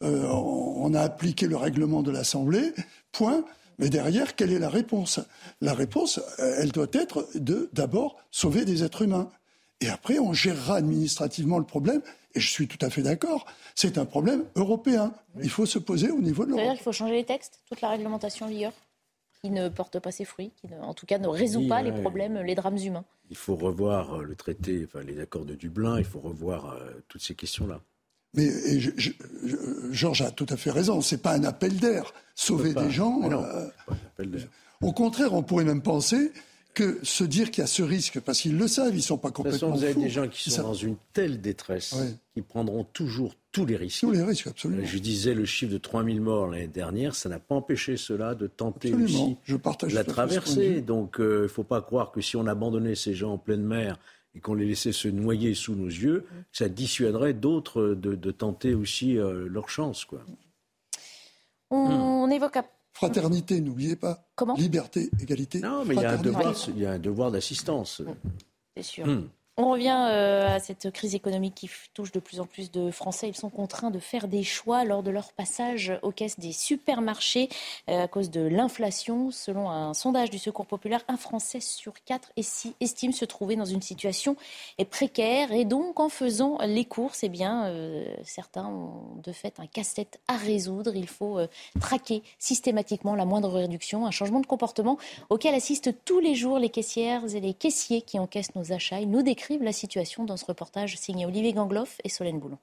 [0.00, 2.72] on a appliqué le règlement de l'Assemblée.
[3.12, 3.44] Point.
[3.78, 5.20] Mais derrière, quelle est la réponse?
[5.60, 9.30] La réponse, euh, elle doit être de d'abord sauver des êtres humains.
[9.80, 12.00] Et après, on gérera administrativement le problème.
[12.34, 13.46] Et je suis tout à fait d'accord.
[13.74, 15.12] C'est un problème européen.
[15.42, 16.62] Il faut se poser au niveau de l'Europe.
[16.62, 18.72] C'est-à-dire qu'il faut changer les textes, toute la réglementation en vigueur
[19.40, 22.38] qui ne porte pas ses fruits, qui en tout cas ne résout pas les problèmes,
[22.38, 23.04] les drames humains.
[23.28, 27.34] Il faut revoir le traité, enfin les accords de Dublin, il faut revoir toutes ces
[27.34, 27.82] questions-là.
[28.34, 28.50] Mais
[29.90, 31.00] Georges a tout à fait raison.
[31.00, 32.12] C'est pas un appel d'air.
[32.34, 33.20] Sauver des gens.
[34.82, 36.32] au contraire, on pourrait même penser
[36.74, 39.16] que se dire qu'il y a ce risque, parce qu'ils le savent, ils ne sont
[39.16, 39.68] pas complètement.
[39.68, 41.94] De toute façon, vous avez des gens qui sont dans une telle détresse,
[42.34, 44.00] qui prendront toujours tous les risques.
[44.00, 44.84] Tous les risques, absolument.
[44.84, 48.48] Je disais le chiffre de 3000 morts l'année dernière, ça n'a pas empêché cela de
[48.48, 50.80] tenter aussi Je partage la traversée.
[50.80, 53.98] Donc il ne faut pas croire que si on abandonnait ces gens en pleine mer
[54.34, 59.16] et qu'on les laissait se noyer sous nos yeux, ça dissuaderait d'autres de, tenter aussi
[59.16, 60.04] euh, leur chance.
[60.04, 60.20] Quoi.
[61.70, 62.58] On, évoque
[62.92, 64.28] Fraternité, n'oubliez pas.
[64.36, 64.54] Comment?
[64.54, 65.60] Liberté, égalité.
[65.60, 68.02] Non, mais il y, a un devoir, il y a un devoir d'assistance.
[68.76, 69.06] C'est sûr.
[69.56, 73.28] On revient euh, à cette crise économique qui touche de plus en plus de Français.
[73.28, 77.48] Ils sont contraints de faire des choix lors de leur passage aux caisses des supermarchés
[77.88, 79.30] euh, à cause de l'inflation.
[79.30, 82.32] Selon un sondage du Secours populaire, un Français sur quatre
[82.80, 84.34] estime se trouver dans une situation
[84.90, 85.52] précaire.
[85.52, 90.18] Et donc, en faisant les courses, eh bien, euh, certains ont de fait un casse-tête
[90.26, 90.96] à résoudre.
[90.96, 91.38] Il faut
[91.80, 94.98] traquer systématiquement la moindre réduction, un changement de comportement
[95.30, 98.98] auquel assistent tous les jours les caissières et les caissiers qui encaissent nos achats.
[98.98, 99.22] Ils nous
[99.60, 102.58] la situation dans ce reportage signé Olivier Gangloff et Solène Boulon.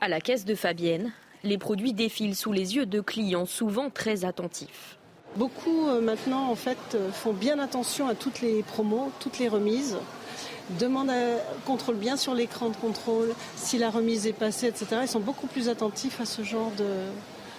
[0.00, 1.12] À la caisse de Fabienne,
[1.42, 4.96] les produits défilent sous les yeux de clients souvent très attentifs.
[5.36, 9.48] Beaucoup euh, maintenant en fait euh, font bien attention à toutes les promos, toutes les
[9.48, 9.98] remises,
[10.78, 11.10] demandent,
[11.66, 14.86] contrôlent bien sur l'écran de contrôle si la remise est passée, etc.
[15.02, 16.86] Ils sont beaucoup plus attentifs à ce genre de,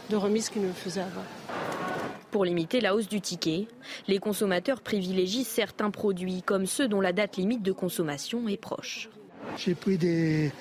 [0.09, 1.88] de remise qu'ils ne le faisaient avant.
[2.31, 3.67] Pour limiter la hausse du ticket,
[4.07, 9.09] les consommateurs privilégient certains produits comme ceux dont la date limite de consommation est proche.
[9.57, 10.51] J'ai pris des,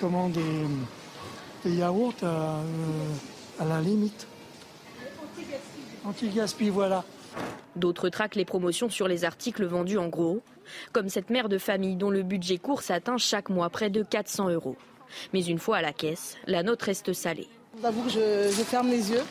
[0.00, 0.32] commandes
[1.64, 4.26] de, yaourts à, la limite.
[6.04, 7.04] Anti-gaspi, voilà.
[7.76, 10.42] D'autres traquent les promotions sur les articles vendus en gros,
[10.92, 14.50] comme cette mère de famille dont le budget course atteint chaque mois près de 400
[14.50, 14.76] euros.
[15.32, 17.48] Mais une fois à la caisse, la note reste salée.
[17.82, 19.22] J'avoue que je, ferme les yeux.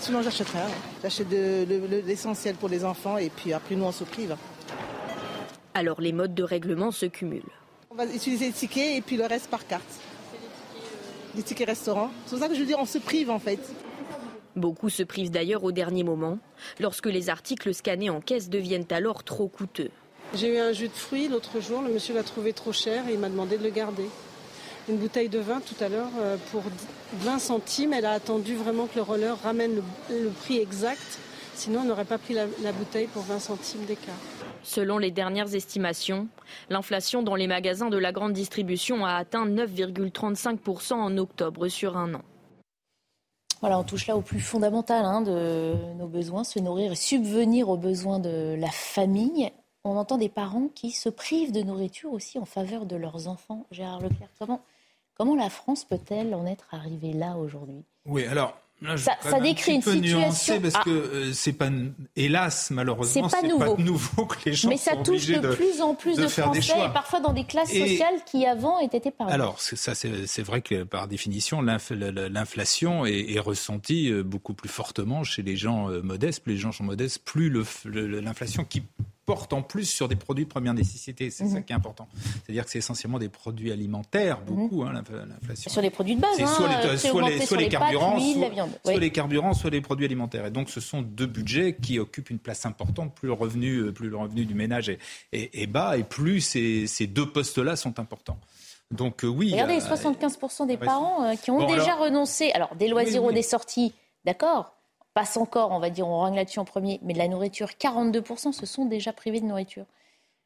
[0.00, 0.58] Sinon, j'achèterai.
[1.02, 4.36] J'achète l'essentiel pour les enfants et puis après, nous, on se prive.
[5.72, 7.42] Alors, les modes de règlement se cumulent.
[7.90, 10.00] On va utiliser les tickets et puis le reste par carte.
[11.34, 12.10] Les tickets restaurants.
[12.26, 13.60] C'est pour ça que je veux dire, on se prive en fait.
[14.56, 16.38] Beaucoup se privent d'ailleurs au dernier moment,
[16.80, 19.90] lorsque les articles scannés en caisse deviennent alors trop coûteux.
[20.34, 23.14] J'ai eu un jus de fruits l'autre jour, le monsieur l'a trouvé trop cher et
[23.14, 24.06] il m'a demandé de le garder
[24.90, 26.62] une bouteille de vin tout à l'heure euh, pour
[27.14, 27.92] 20 centimes.
[27.92, 31.18] Elle a attendu vraiment que le roller ramène le, prix exact.
[31.54, 34.14] Sinon, on n'aurait pas pris la, bouteille pour 20 centimes d'écart.
[34.62, 36.28] Selon les dernières estimations,
[36.68, 42.14] l'inflation dans les magasins de la grande distribution a atteint 9,35% en octobre sur un
[42.14, 42.22] an.
[43.60, 47.68] Voilà, on touche là au plus fondamental hein, de nos besoins, se nourrir et subvenir
[47.68, 49.50] aux besoins de la famille.
[49.84, 53.66] On entend des parents qui se privent de nourriture aussi en faveur de leurs enfants.
[53.70, 54.62] Gérard Leclerc, comment,
[55.20, 57.84] Comment la France peut-elle en être arrivée là aujourd'hui?
[58.06, 58.58] Oui, alors.
[58.96, 60.58] ça, décrit une situation.
[60.62, 61.68] parce que euh, c'est pas,
[62.16, 65.94] hélas, malheureusement, c'est pas, pas, nouveau que les gens Mais ça touche de, plus en
[65.94, 69.34] plus de, Français et parfois dans des classes sociales qui avant étaient épargnées.
[69.34, 75.42] Alors, ça, c'est vrai que par définition, l'inflation est, ressentie euh, beaucoup plus fortement chez
[75.42, 76.44] les gens euh, modestes.
[76.44, 77.52] Plus les gens sont modestes, plus
[77.84, 78.84] l'inflation qui
[79.30, 81.30] porte en plus sur des produits de première nécessité.
[81.30, 81.64] C'est ça mhm.
[81.64, 82.08] qui est important.
[82.44, 85.70] C'est-à-dire que c'est essentiellement des produits alimentaires, beaucoup, hein, l'inflation.
[85.70, 89.70] Sur les produits de base, hein, soit, les, soit, les, carburants, soit, les carburants, soit
[89.70, 90.46] les produits alimentaires.
[90.46, 93.14] Et donc, ce sont deux budgets qui occupent une place importante.
[93.14, 94.90] Plus le revenu, euh, plus le revenu du ménage
[95.32, 98.40] est, bas, et plus ces, ces deux postes-là sont importants.
[98.90, 99.52] Donc euh, oui.
[99.52, 102.50] Regardez, 75% des parents euh, qui ont déjà renoncé.
[102.52, 104.79] Alors, des loisirs ou des sorties, d'accord
[105.20, 108.52] passe encore, on va dire, on règne là-dessus en premier, mais de la nourriture, 42%
[108.52, 109.84] se sont déjà privés de nourriture.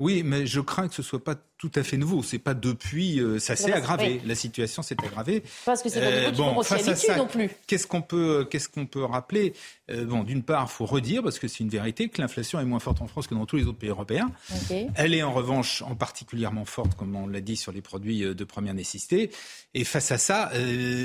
[0.01, 2.25] Oui, mais je crains que ce soit pas tout à fait nouveau.
[2.25, 4.21] C'est pas depuis, euh, ça s'est aggravé.
[4.27, 5.45] La situation s'est aggravée.
[5.65, 7.49] Parce que c'est pas euh, bon, face à ça, non plus.
[7.69, 9.53] Qu'est-ce qu'on peut, qu'est-ce qu'on peut rappeler?
[9.93, 12.65] Euh, Bon, d'une part, il faut redire parce que c'est une vérité que l'inflation est
[12.65, 14.33] moins forte en France que dans tous les autres pays européens.
[14.97, 18.45] Elle est en revanche en particulièrement forte, comme on l'a dit, sur les produits de
[18.45, 19.31] première nécessité.
[19.75, 20.51] Et face à ça,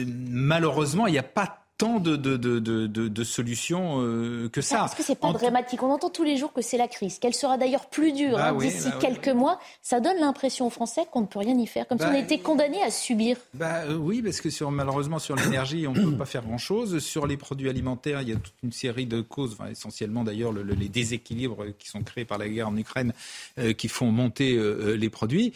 [0.08, 4.80] malheureusement, il n'y a pas tant de, de, de, de solutions euh, que ça.
[4.80, 5.82] Parce que c'est pas dramatique.
[5.82, 8.50] On entend tous les jours que c'est la crise, qu'elle sera d'ailleurs plus dure bah
[8.50, 9.60] hein, d'ici bah quelques mois.
[9.82, 12.20] Ça donne l'impression aux Français qu'on ne peut rien y faire, comme si on bah,
[12.20, 13.38] était condamné à subir.
[13.54, 17.00] Bah, euh, oui, parce que sur, malheureusement sur l'énergie, on ne peut pas faire grand-chose.
[17.00, 20.90] Sur les produits alimentaires, il y a toute une série de causes, essentiellement d'ailleurs les
[20.90, 23.14] déséquilibres qui sont créés par la guerre en Ukraine,
[23.58, 24.60] euh, qui font monter
[24.98, 25.54] les produits.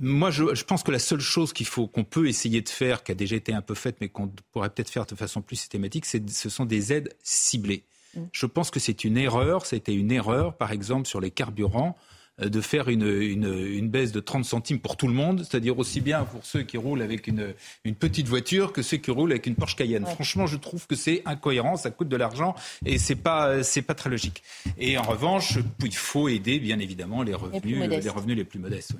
[0.00, 3.04] Moi, je, je, pense que la seule chose qu'il faut, qu'on peut essayer de faire,
[3.04, 5.49] qui a déjà été un peu faite, mais qu'on pourrait peut-être faire de façon plus
[5.56, 7.84] systématique, ce sont des aides ciblées.
[8.14, 8.20] Mm.
[8.32, 11.96] Je pense que c'est une erreur, c'était une erreur, par exemple, sur les carburants
[12.42, 16.00] euh, de faire une, une, baisse de 30 centimes pour tout le monde, c'est-à-dire aussi
[16.00, 19.46] bien pour ceux qui roulent avec une, une, petite voiture que ceux qui roulent avec
[19.46, 20.06] une Porsche Cayenne.
[20.06, 22.54] Franchement, je trouve que c'est incohérent, ça coûte de l'argent
[22.86, 24.42] et c'est pas c'est pas très logique.
[24.78, 28.92] Et en revanche, il faut aider bien évidemment les revenus les, revenus les plus modestes.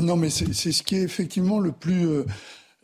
[0.00, 2.24] Non, mais c'est ce qui est effectivement le plus euh,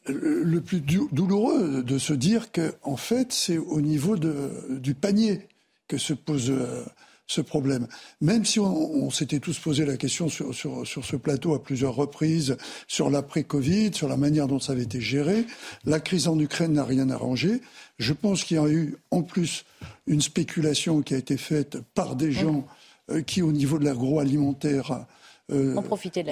[0.07, 5.47] le plus douloureux de se dire que en fait c'est au niveau de, du panier
[5.89, 6.85] que se pose euh,
[7.27, 7.87] ce problème.
[8.21, 11.95] Même si on, s'était tous posé la question sur, sur, sur, ce plateau à plusieurs
[11.95, 12.57] reprises,
[12.89, 15.47] sur l'après-Covid, sur la manière dont ça avait été géré,
[15.85, 17.61] la crise en Ukraine n'a rien arrangé.
[17.99, 19.65] Je pense qu'il y a eu en plus
[20.07, 22.67] une spéculation qui a été faite par des gens
[23.11, 25.07] euh, qui, au niveau de l'agroalimentaire,
[25.51, 25.77] euh,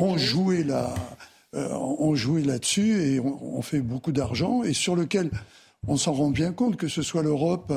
[0.00, 0.94] ont joué la,
[1.54, 5.30] euh, joué là-dessus et on, on fait beaucoup d'argent et sur lequel
[5.86, 7.72] on s'en rend bien compte, que ce soit l'Europe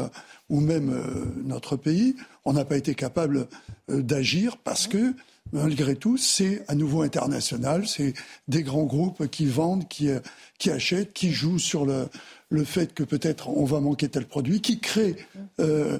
[0.50, 2.16] ou même euh, notre pays,
[2.46, 3.48] on n'a pas été capable
[3.90, 5.14] euh, d'agir parce que,
[5.52, 7.88] malgré tout, c'est à nouveau international.
[7.88, 8.14] C'est
[8.48, 10.20] des grands groupes qui vendent, qui, euh,
[10.60, 12.08] qui achètent, qui jouent sur le,
[12.50, 15.16] le fait que peut-être on va manquer tel produit, qui créent
[15.60, 15.98] euh,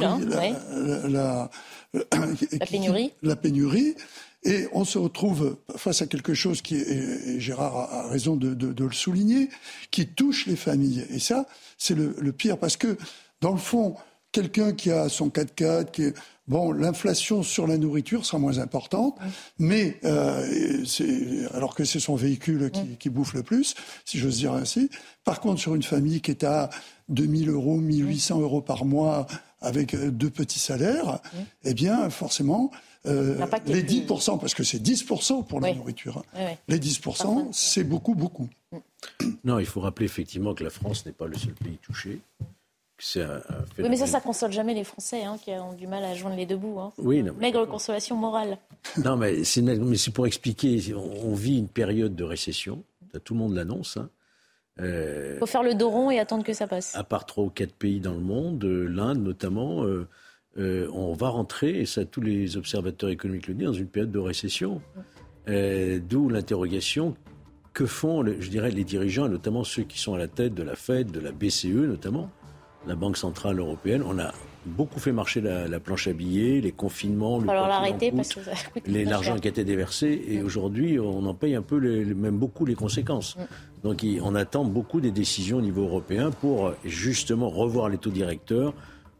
[0.00, 1.50] hein, la,
[1.92, 3.12] la, pénurie.
[3.22, 3.94] la pénurie.
[4.46, 8.72] Et on se retrouve face à quelque chose qui, et Gérard a raison de, de,
[8.72, 9.48] de, le souligner,
[9.90, 11.04] qui touche les familles.
[11.10, 11.46] Et ça,
[11.78, 12.96] c'est le, le, pire, parce que
[13.40, 13.96] dans le fond,
[14.30, 16.12] quelqu'un qui a son 4x4, qui
[16.46, 19.18] bon, l'inflation sur la nourriture sera moins importante,
[19.58, 20.84] mais euh,
[21.52, 23.74] alors que c'est son véhicule qui, qui, bouffe le plus,
[24.04, 24.90] si j'ose dire ainsi.
[25.24, 26.70] Par contre, sur une famille qui est à
[27.08, 29.26] 2000 euros, 1800 euros par mois
[29.60, 31.20] avec euh, deux petits salaires,
[31.64, 32.70] eh bien, forcément,
[33.06, 36.54] euh, les 10%, parce que c'est 10% pour la nourriture, hein.
[36.68, 38.48] les 10%, c'est beaucoup, beaucoup.
[39.44, 42.18] Non, il faut rappeler effectivement que la France n'est pas le seul pays touché.
[43.16, 46.36] oui, mais ça, ça console jamais les Français hein, qui ont du mal à joindre
[46.36, 46.80] les deux bouts.
[46.80, 46.92] Hein.
[46.98, 48.58] Oui, Maigre consolation morale.
[49.04, 50.94] Non, mais c'est pour expliquer.
[50.94, 52.82] On, vit une période de récession.
[53.24, 53.98] Tout le monde l'annonce.
[54.78, 56.94] Il euh, faut faire le dos rond et attendre que ça passe.
[56.94, 60.06] À part trois ou quatre pays dans le monde, euh, l'Inde notamment, euh,
[60.58, 64.18] on va rentrer, et ça tous les observateurs économiques le disent, dans une période de
[64.18, 64.80] récession.
[65.48, 67.14] Euh, d'où l'interrogation
[67.72, 70.74] que font, je dirais, les dirigeants, notamment ceux qui sont à la tête de la
[70.74, 72.30] Fed, de la BCE notamment,
[72.86, 74.02] la Banque Centrale Européenne.
[74.04, 74.32] On a
[74.64, 78.40] beaucoup fait marcher la, planche à billets, les confinements, le Alors l'arrêter parce que
[78.86, 80.24] l'argent qui a été déversé.
[80.26, 80.46] Et mm.
[80.46, 83.36] aujourd'hui, on en paye un peu, même beaucoup les conséquences.
[83.36, 83.40] Mm.
[83.84, 88.74] Donc on attend beaucoup des décisions au niveau européen pour justement revoir les taux directeurs,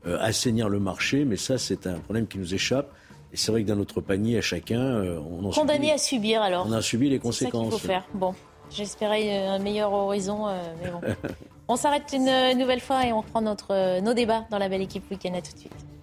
[0.07, 2.93] euh, assainir le marché, mais ça, c'est un problème qui nous échappe.
[3.33, 6.43] Et c'est vrai que dans notre panier, à chacun, euh, on en Condamné à subir
[6.43, 6.67] alors.
[6.69, 7.65] On a subi les conséquences.
[7.65, 8.05] C'est ça qu'il faut faire.
[8.15, 8.35] Bon,
[8.71, 11.01] j'espérais un meilleur horizon, euh, mais bon.
[11.69, 15.11] on s'arrête une nouvelle fois et on reprend notre, nos débats dans la belle équipe
[15.11, 15.35] week-end.
[15.35, 15.96] À tout de suite.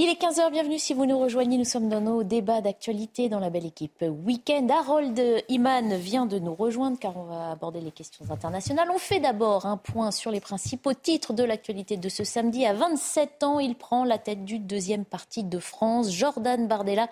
[0.00, 1.58] Il est 15h, bienvenue si vous nous rejoignez.
[1.58, 4.68] Nous sommes dans nos débats d'actualité dans la belle équipe Week-end.
[4.70, 8.86] Harold Iman vient de nous rejoindre car on va aborder les questions internationales.
[8.94, 12.64] On fait d'abord un point sur les principaux titres de l'actualité de ce samedi.
[12.64, 16.12] À 27 ans, il prend la tête du deuxième parti de France.
[16.12, 17.08] Jordan Bardella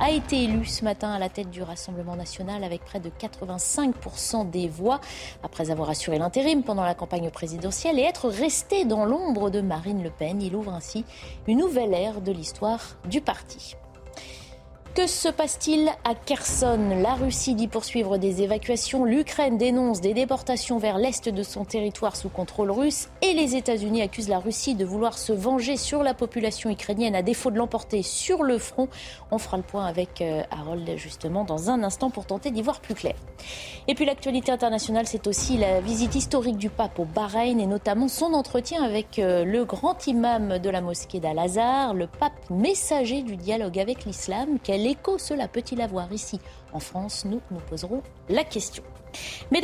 [0.00, 4.48] a été élu ce matin à la tête du Rassemblement national avec près de 85%
[4.48, 5.02] des voix
[5.42, 10.02] après avoir assuré l'intérim pendant la campagne présidentielle et être resté dans l'ombre de Marine
[10.02, 10.40] Le Pen.
[10.40, 11.04] Il ouvre ainsi
[11.46, 13.76] une nouvelle ère de l'histoire du parti.
[14.92, 17.00] Que se passe-t-il à Kherson?
[17.00, 22.16] La Russie dit poursuivre des évacuations, l'Ukraine dénonce des déportations vers l'est de son territoire
[22.16, 26.12] sous contrôle russe et les États-Unis accusent la Russie de vouloir se venger sur la
[26.12, 28.88] population ukrainienne à défaut de l'emporter sur le front.
[29.30, 32.80] On fera le point avec euh, Harold justement dans un instant pour tenter d'y voir
[32.80, 33.14] plus clair.
[33.86, 38.08] Et puis l'actualité internationale, c'est aussi la visite historique du pape au Bahreïn et notamment
[38.08, 43.36] son entretien avec euh, le grand imam de la mosquée d'Al-Azhar, le pape messager du
[43.36, 46.40] dialogue avec l'islam l'écho cela peut-il avoir ici
[46.72, 48.82] en France Nous nous poserons la question.
[49.50, 49.60] Mais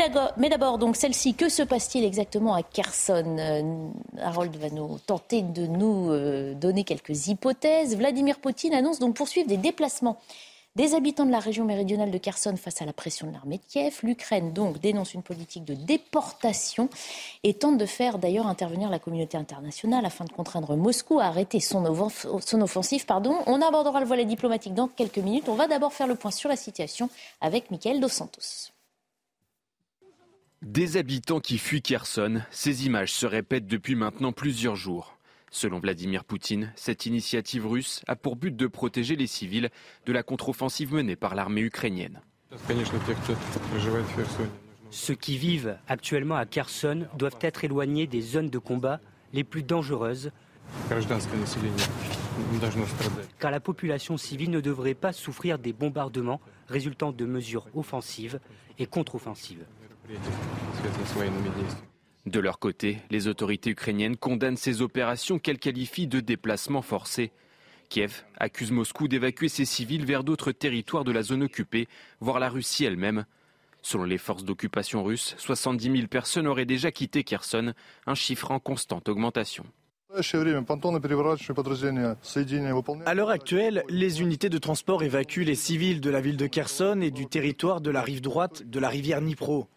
[0.49, 3.89] d'abord, donc celle-ci, que se passe-t-il exactement à Kherson euh,
[4.21, 7.97] Harold va nous tenter de nous euh, donner quelques hypothèses.
[7.97, 10.19] Vladimir Poutine annonce donc poursuivre des déplacements
[10.77, 13.62] des habitants de la région méridionale de Kherson face à la pression de l'armée de
[13.66, 14.01] Kiev.
[14.03, 16.91] L'Ukraine donc dénonce une politique de déportation
[17.43, 21.61] et tente de faire d'ailleurs intervenir la communauté internationale afin de contraindre Moscou à arrêter
[21.61, 23.07] son, offensive.
[23.07, 23.39] Pardon.
[23.47, 25.49] On abordera le volet diplomatique dans quelques minutes.
[25.49, 27.09] On va d'abord faire le point sur la situation
[27.41, 28.70] avec Michael Dos Santos.
[30.61, 35.16] Des habitants qui fuient Kherson, ces images se répètent depuis maintenant plusieurs jours.
[35.51, 39.71] Selon Vladimir Poutine, cette initiative russe a pour but de protéger les civils
[40.05, 42.21] de la contre-offensive menée par l'armée ukrainienne.
[44.91, 49.01] Ceux qui vivent actuellement à Kherson doivent être éloignés des zones de combat
[49.33, 50.31] les plus dangereuses,
[53.39, 58.41] car la population civile ne devrait pas souffrir des bombardements résultant de mesures offensives
[58.79, 59.65] et contre-offensives.
[62.27, 67.31] De leur côté, les autorités ukrainiennes condamnent ces opérations qu'elles qualifient de déplacements forcés.
[67.89, 71.87] Kiev accuse Moscou d'évacuer ses civils vers d'autres territoires de la zone occupée,
[72.18, 73.27] voire la Russie elle-même.
[73.81, 77.74] Selon les forces d'occupation russes, 70 000 personnes auraient déjà quitté Kherson,
[78.07, 79.64] un chiffre en constante augmentation.
[83.07, 87.01] À l'heure actuelle, les unités de transport évacuent les civils de la ville de Kherson
[87.01, 89.68] et du territoire de la rive droite de la rivière Dnipro.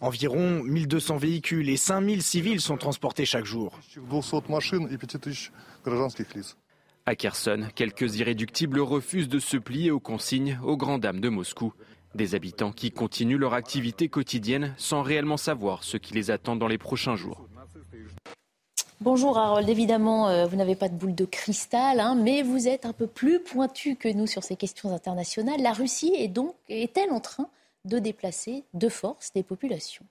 [0.00, 3.78] Environ 1200 véhicules et 5000 civils sont transportés chaque jour.
[7.06, 11.72] À Kherson, quelques irréductibles refusent de se plier aux consignes aux grandes dames de Moscou.
[12.14, 16.68] Des habitants qui continuent leur activité quotidienne sans réellement savoir ce qui les attend dans
[16.68, 17.46] les prochains jours.
[19.02, 22.86] Bonjour Harold, évidemment, euh, vous n'avez pas de boule de cristal, hein, mais vous êtes
[22.86, 25.60] un peu plus pointu que nous sur ces questions internationales.
[25.60, 27.48] La Russie est donc est-elle en train
[27.86, 30.04] de déplacer de force des populations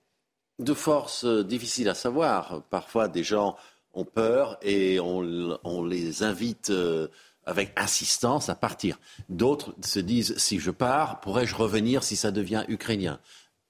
[0.60, 2.64] De force euh, difficile à savoir.
[2.70, 3.56] Parfois, des gens
[3.94, 7.08] ont peur et on, les invite euh,
[7.46, 9.00] avec insistance à partir.
[9.30, 13.20] D'autres se disent si je pars, pourrais-je revenir si ça devient ukrainien?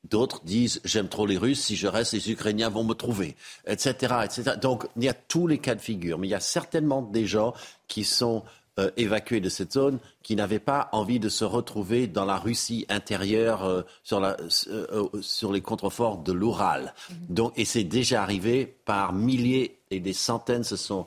[0.09, 3.35] D'autres disent j'aime trop les Russes, si je reste, les Ukrainiens vont me trouver,
[3.65, 4.51] etc., etc.
[4.61, 7.25] Donc il y a tous les cas de figure, mais il y a certainement des
[7.25, 7.53] gens
[7.87, 8.43] qui sont
[8.77, 12.85] euh, évacués de cette zone qui n'avaient pas envie de se retrouver dans la Russie
[12.89, 14.35] intérieure euh, sur, la,
[14.67, 16.93] euh, sur, les contreforts de l'Oural.
[17.09, 17.15] Mhm.
[17.29, 21.05] Donc, et c'est déjà arrivé par milliers et des centaines se sont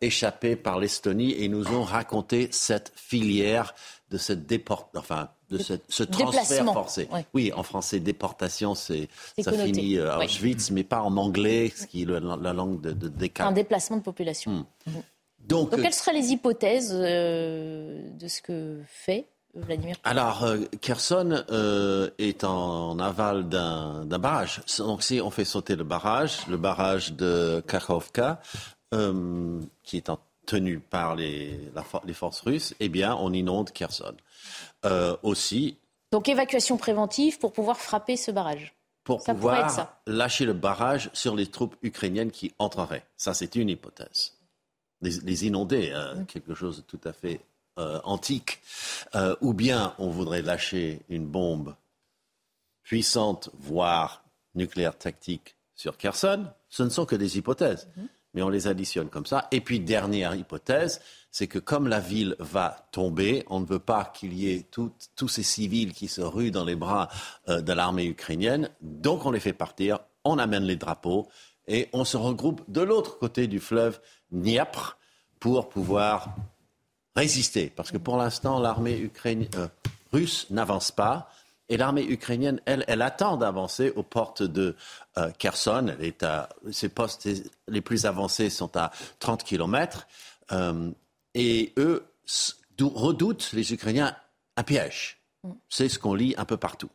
[0.00, 3.74] échappés par l'Estonie et nous ont raconté cette filière
[4.10, 7.10] de cette déport, enfin de ce, transfert forcé.
[7.34, 12.02] Oui, en français, déportation, c'est ça finit à Auschwitz, mais pas en anglais, ce qui
[12.02, 14.64] est la, langue de, de Un déplacement de population.
[14.86, 14.92] Hmm.
[15.50, 20.18] Donc, quelles seraient les hypothèses euh, de ce que fait Vladimir Poutine?
[20.18, 24.62] Alors, euh, Kherson euh, est en, aval d'un barrage.
[24.78, 28.40] Donc, si on fait sauter le barrage, le barrage de Kakhovka,
[29.82, 30.10] qui est
[30.46, 31.60] tenu par les,
[32.04, 34.14] les, forces russes, eh bien, on inonde Kherson.
[35.22, 35.76] aussi.
[36.12, 41.46] Donc, évacuation préventive pour pouvoir frapper ce barrage pour pouvoir lâcher le barrage sur les
[41.46, 43.02] troupes ukrainiennes qui entreraient.
[43.16, 44.39] Ça, c'est une hypothèse
[45.02, 47.40] les, inonder, hein, quelque chose de tout à fait
[47.78, 48.60] euh, antique,
[49.14, 51.74] euh, ou bien on voudrait lâcher une bombe
[52.82, 54.24] puissante, voire
[54.54, 57.88] nucléaire tactique sur Kherson, ce ne sont que des hypothèses.
[57.96, 58.08] Mhm.
[58.34, 59.48] Mais on les additionne comme ça.
[59.50, 61.00] Et puis, dernière hypothèse,
[61.32, 65.28] c'est que comme la ville va tomber, on ne veut pas qu'il y ait tous
[65.28, 67.08] ces civils qui se ruent dans les bras
[67.48, 68.70] euh, de l'armée ukrainienne.
[68.82, 71.28] Donc, on les fait partir, on amène les drapeaux
[71.66, 74.00] et on se regroupe de l'autre côté du fleuve
[74.32, 74.96] Dniepr
[75.38, 76.34] pour pouvoir
[77.16, 77.72] résister.
[77.74, 79.68] Parce que pour l'instant, l'armée euh,
[80.12, 81.30] russe n'avance pas.
[81.68, 84.74] Et l'armée ukrainienne, elle, elle attend d'avancer aux portes de
[85.18, 85.94] euh, Kherson.
[86.72, 87.28] ses postes
[87.68, 90.06] les plus avancés sont à 30 km.
[90.52, 90.90] Euh,
[91.34, 92.04] et eux
[92.80, 94.16] redoutent, les Ukrainiens,
[94.56, 95.20] un piège.
[95.44, 95.50] Mm.
[95.68, 96.90] C'est ce qu'on lit un peu partout.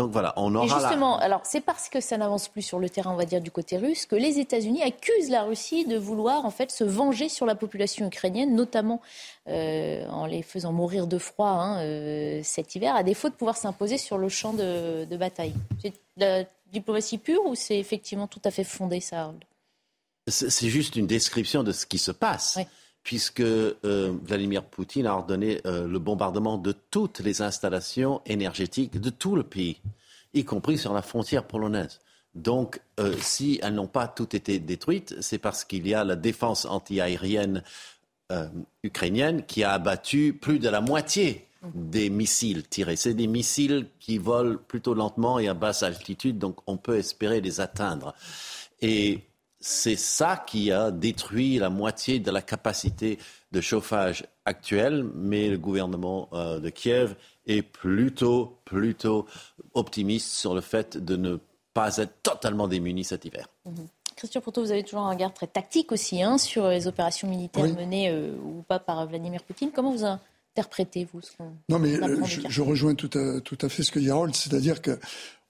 [0.00, 0.64] Donc voilà, on aura.
[0.64, 3.40] Et justement, alors c'est parce que ça n'avance plus sur le terrain, on va dire,
[3.40, 7.28] du côté russe, que les États-Unis accusent la Russie de vouloir en fait se venger
[7.28, 9.00] sur la population ukrainienne, notamment
[9.48, 13.56] euh, en les faisant mourir de froid hein, euh, cet hiver, à défaut de pouvoir
[13.56, 15.54] s'imposer sur le champ de, bataille.
[15.82, 19.34] C'est la diplomatie pure ou c'est effectivement tout à fait fondé, ça,
[20.28, 22.58] C'est juste une description de ce qui se passe
[23.02, 23.72] puisque euh,
[24.22, 29.42] Vladimir Poutine a ordonné euh, le bombardement de toutes les installations énergétiques de tout le
[29.42, 29.80] pays,
[30.34, 32.00] y compris sur la frontière polonaise.
[32.34, 36.16] Donc, euh, si elles n'ont pas toutes été détruites, c'est parce qu'il y a la
[36.16, 37.62] défense antiaérienne
[38.84, 42.94] ukrainienne qui a abattu plus de la moitié des missiles tirés.
[42.94, 47.40] C'est des missiles qui volent plutôt lentement et à basse altitude, donc on peut espérer
[47.40, 48.14] les atteindre.
[48.80, 49.24] Et
[49.60, 53.18] c'est ça qui a détruit la moitié de la capacité
[53.52, 57.14] de chauffage actuelle, mais le gouvernement euh, de Kiev
[57.46, 59.26] est plutôt, plutôt
[59.74, 61.38] optimiste sur le fait de ne
[61.74, 63.48] pas être totalement démuni cet hiver.
[63.66, 63.86] Mhm.
[64.16, 67.74] Christian Porto, vous avez toujours un regard très tactique aussi hein, sur les opérations militaires
[67.74, 69.70] menées euh, ou pas par Vladimir Poutine.
[69.74, 71.30] Comment vous interprétez, vous ce
[71.70, 74.82] Non, mais euh, je, rejoins tout à, tout à, fait ce que dit Harold, c'est-à-dire
[74.82, 74.98] que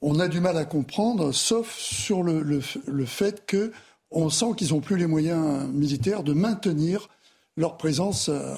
[0.03, 3.73] on a du mal à comprendre, sauf sur le, le fait que
[4.11, 7.09] on sent qu'ils n'ont plus les moyens militaires de maintenir
[7.57, 8.55] leur présence euh,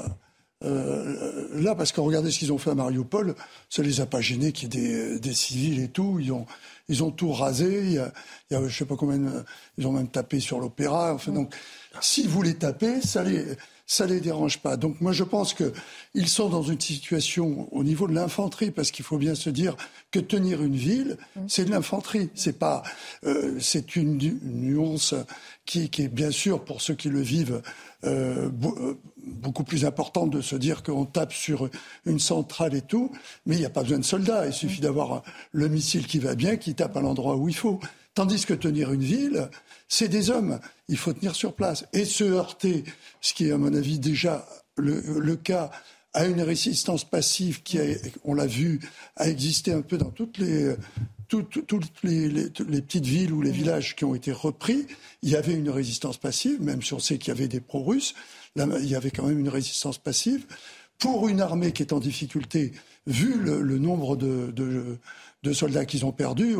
[0.65, 3.35] euh, là, parce que regardez ce qu'ils ont fait à Mariupol,
[3.69, 6.19] ça les a pas gênés qu'il y ait des, des, civils et tout.
[6.21, 6.47] Ils ont,
[6.89, 7.81] ils ont tout rasé.
[7.85, 8.13] Il y a,
[8.51, 9.21] il y a je sais pas combien,
[9.77, 11.15] ils ont même tapé sur l'opéra.
[11.15, 11.55] Enfin, donc,
[12.01, 13.45] s'ils voulaient taper, ça les,
[13.87, 14.77] ça les dérange pas.
[14.77, 19.05] Donc moi je pense qu'ils sont dans une situation au niveau de l'infanterie, parce qu'il
[19.05, 19.77] faut bien se dire
[20.11, 21.17] que tenir une ville,
[21.49, 22.31] c'est de l'infanterie.
[22.35, 22.83] C'est pas,
[23.25, 25.15] euh, c'est une, une, nuance
[25.67, 27.63] qui, qui, est bien sûr pour ceux qui le vivent
[28.05, 28.51] euh,
[29.17, 31.71] beaucoup plus importante de se dire qu'on tape sur
[32.05, 33.13] une centrale et tout,
[33.47, 34.47] mais il n'y a pas besoin de soldats.
[34.47, 35.23] Il suffit d'avoir
[35.53, 37.79] le missile qui va bien, qui tape à l'endroit où il faut.
[38.15, 39.49] Tandis que tenir une ville,
[39.89, 40.61] c'est des hommes.
[40.89, 41.87] Il faut tenir sur place.
[41.93, 42.85] Et se heurter,
[43.21, 44.47] ce qui est à mon avis déjà
[44.77, 45.71] le, cas,
[46.13, 47.79] à une résistance passive qui,
[48.25, 48.81] on l'a vu,
[49.17, 50.77] a existé un peu dans toutes les,
[51.29, 54.87] petites villes ou les villages qui ont été repris.
[55.23, 58.15] Il y avait une résistance passive, même si on sait qu'il y avait des pro-russes.
[58.57, 60.45] Il y avait quand même une résistance passive.
[60.99, 62.73] Pour une armée qui est en difficulté,
[63.07, 64.99] vu le, nombre de,
[65.43, 66.57] de soldats qu'ils ont perdus.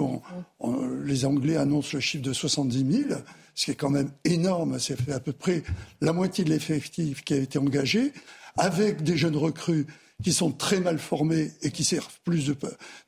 [1.05, 3.21] Les Anglais annoncent le chiffre de 70 000,
[3.55, 4.79] ce qui est quand même énorme.
[4.79, 5.63] C'est à peu près
[6.01, 8.13] la moitié de l'effectif qui a été engagé,
[8.57, 9.87] avec des jeunes recrues
[10.23, 12.57] qui sont très mal formés et qui servent plus de,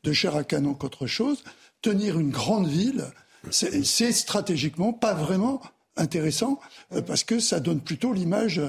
[0.02, 1.44] de chair à canon qu'autre chose.
[1.82, 3.04] Tenir une grande ville,
[3.50, 5.60] c'est stratégiquement pas vraiment
[5.96, 6.60] intéressant
[6.92, 8.60] euh, parce que ça donne plutôt l'image,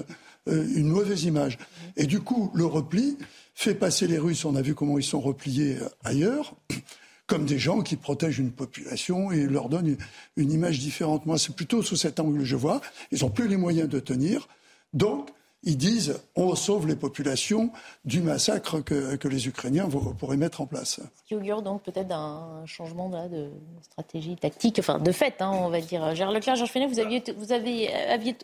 [0.47, 1.58] euh, une mauvaise image.
[1.97, 3.18] Et du coup, le repli,
[3.56, 6.56] fait passer les Russes, on a vu comment ils sont repliés ailleurs,
[7.28, 9.97] comme des gens qui protègent une population et leur donnent
[10.36, 11.26] une, image différente.
[11.26, 12.82] Moi, c'est plutôt sous cet angle que je vois.
[13.12, 14.47] Ils n'ont plus les moyens de tenir.
[14.93, 15.30] Donc,
[15.66, 17.72] ils disent on sauve les populations
[18.05, 19.88] du massacre que, que les Ukrainiens
[20.18, 21.01] pourraient mettre en place.
[21.16, 23.49] Ce qui augure donc peut-être un changement de, de,
[23.82, 26.16] stratégie tactique, enfin de fait, hein, on va dire.
[26.16, 28.36] Gérard Leclerc, Georges Fenet, vous, aviez, vous avez, aviez,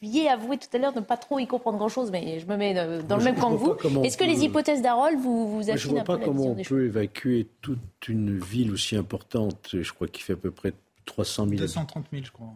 [0.00, 2.56] aviez, avoué tout à l'heure de ne pas trop y comprendre grand-chose, mais je me
[2.56, 3.56] mets dans le même camp que
[3.88, 4.04] vous.
[4.04, 6.62] Est-ce que les hypothèses d'Harold vous, vous affinent Je ne vois pas comment on peut
[6.62, 6.84] choses.
[6.84, 10.72] évacuer toute une ville aussi importante, je crois qu'il fait à peu près
[11.06, 12.54] 300 000 230 000, je crois.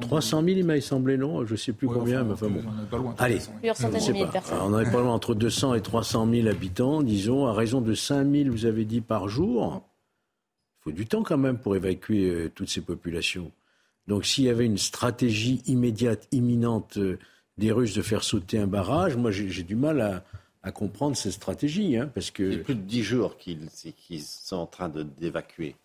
[0.00, 2.70] 300 000, il m'a semblé, non Je ne sais plus ouais, combien, enfin, mais enfin
[2.70, 2.82] bon.
[2.82, 4.58] On pas loin, Allez, Plusieurs centaines de milliers de personnes.
[4.62, 7.94] on n'en est pas loin entre 200 et 300 000 habitants, disons, à raison de
[7.94, 9.82] 5 000, vous avez dit, par jour.
[10.80, 13.52] Il faut du temps quand même pour évacuer euh, toutes ces populations.
[14.06, 17.18] Donc s'il y avait une stratégie immédiate, imminente euh,
[17.58, 20.24] des Russes de faire sauter un barrage, moi j'ai du mal à,
[20.62, 21.96] à, comprendre cette stratégie.
[21.96, 22.50] Hein, parce que...
[22.50, 25.76] C'est plus de 10 jours qu'ils qu sont en train d'évacuer.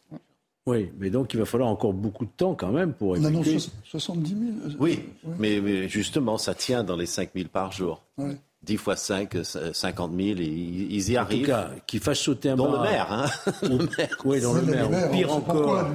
[0.67, 3.69] Oui, mais donc il va falloir encore beaucoup de temps quand même pour On annonce
[3.83, 4.41] 70 000
[4.79, 5.33] Oui, ouais.
[5.37, 8.01] mais, mais, justement, ça tient dans les 5 000 par jour.
[8.17, 8.35] Ouais.
[8.63, 9.37] 10 fois 5,
[9.73, 11.43] 50 000, et ils y arrivent.
[11.43, 12.87] En tout cas, qu'ils fassent sauter un dans barrage.
[12.87, 13.25] le maire, hein
[13.61, 14.17] le maire.
[14.25, 14.89] Oui, dans le maire.
[14.89, 15.11] maire.
[15.11, 15.85] Pire encore,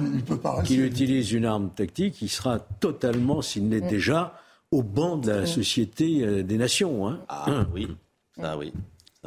[0.63, 4.35] qu'il utilise une arme tactique, il sera totalement, s'il n'est déjà,
[4.71, 7.09] au banc de la société euh, des nations.
[7.09, 7.19] Hein.
[7.27, 7.67] Ah Hein.
[7.73, 7.89] oui,
[8.39, 8.71] ça oui.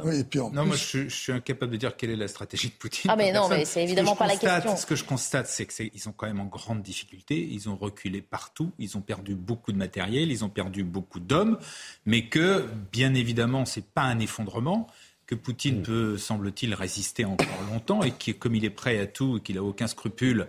[0.03, 0.67] Oui, et puis en non, plus...
[0.67, 3.09] moi, je, je, suis incapable de dire quelle est la stratégie de Poutine.
[3.09, 3.57] Ah, mais non, Personne.
[3.57, 4.75] mais c'est évidemment pas constate, la question.
[4.75, 7.47] Ce que je constate, c'est qu'ils sont quand même en grande difficulté.
[7.49, 8.73] Ils ont reculé partout.
[8.77, 10.31] Ils ont perdu beaucoup de matériel.
[10.31, 11.57] Ils ont perdu beaucoup d'hommes.
[12.05, 14.87] Mais que, bien évidemment, c'est pas un effondrement
[15.27, 19.37] que Poutine peut, semble-t-il, résister encore longtemps et que, comme il est prêt à tout
[19.37, 20.47] et qu'il n'a aucun scrupule,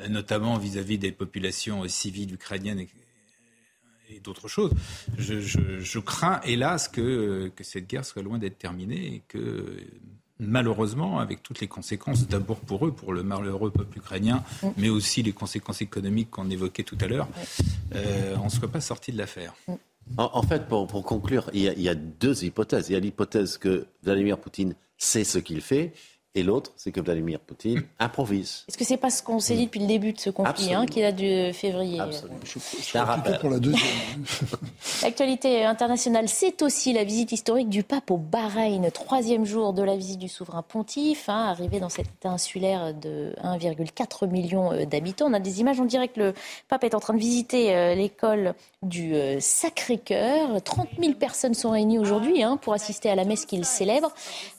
[0.00, 2.86] euh, notamment vis-à-vis des populations euh, civiles ukrainiennes
[4.08, 4.72] et, d'autres choses,
[5.16, 9.76] je, je, je, crains, hélas, que, que cette guerre soit loin d'être terminée et que,
[10.38, 14.42] malheureusement, avec toutes les conséquences, d'abord pour eux, pour le malheureux peuple ukrainien,
[14.76, 17.28] mais aussi les conséquences économiques qu'on évoquait tout à l'heure,
[17.94, 19.54] euh, on ne soit pas sorti de l'affaire.
[20.16, 22.88] En, en, fait, pour, pour conclure, il y, a, il y, a, deux hypothèses.
[22.88, 25.92] Il y a l'hypothèse que Vladimir Poutine sait ce qu'il fait,
[26.34, 28.64] et l'autre, c'est que Vladimir Poutine improvise.
[28.68, 30.86] Est-ce que c'est pas ce qu'on s'est dit depuis le début de ce conflit, hein,
[30.86, 32.38] qui date de février Absolument.
[32.44, 34.24] Je, je suis plutôt pour la deuxième.
[35.02, 39.96] L'actualité internationale, c'est aussi la visite historique du pape au Bahreïn, troisième jour de la
[39.96, 45.26] visite du souverain pontife, hein, arrivé dans cet état insulaire de 1,4 million d'habitants.
[45.28, 46.34] On a des images, on dirait que le
[46.68, 50.62] pape est en train de visiter euh, l'école du Sacré-Cœur.
[50.62, 54.12] 30 000 personnes sont réunies aujourd'hui hein, pour assister à la messe qu'il célèbre.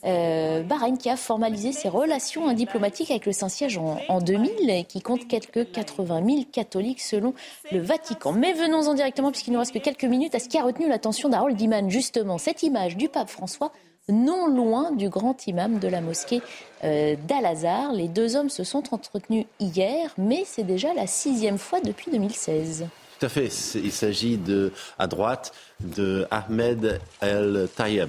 [0.04, 4.84] Euh, Bahreïn qui a formalisé ses relations diplomatiques avec le Saint-Siège en, en, 2000 et
[4.84, 7.34] qui compte quelques 80 000 catholiques selon
[7.72, 8.32] le Vatican.
[8.32, 11.30] Mais venons-en directement, puisqu'il nous reste que quelques minutes, à ce qui a retenu l'attention
[11.30, 13.72] d'Harold Iman, justement, cette image du pape François
[14.08, 16.42] non loin du grand imam de la mosquée
[16.84, 17.92] euh, d'Al-Azhar.
[17.92, 22.86] Les deux hommes se sont entretenus hier, mais c'est déjà la sixième fois depuis 2016.
[23.20, 23.50] Tout à fait.
[23.74, 28.08] Il s'agit de, à droite de Ahmed El Tayeb,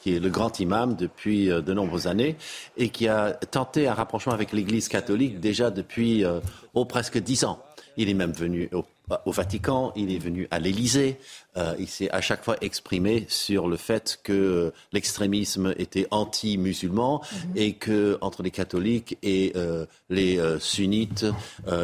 [0.00, 2.36] qui est le grand imam depuis euh, de nombreuses années
[2.76, 6.38] et qui a tenté un rapprochement avec l'Église catholique déjà depuis euh,
[6.74, 7.60] oh, presque dix ans.
[7.96, 8.84] Il est même venu au,
[9.26, 11.18] au Vatican, il est venu à l'Élysée.
[11.56, 17.52] Euh, il s'est à chaque fois exprimé sur le fait que l'extrémisme était anti-musulman mhm.
[17.56, 21.26] et que entre les catholiques et euh, les euh, sunnites,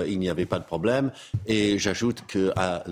[0.07, 1.11] il n'y avait pas de problème.
[1.47, 2.85] Et j'ajoute que à,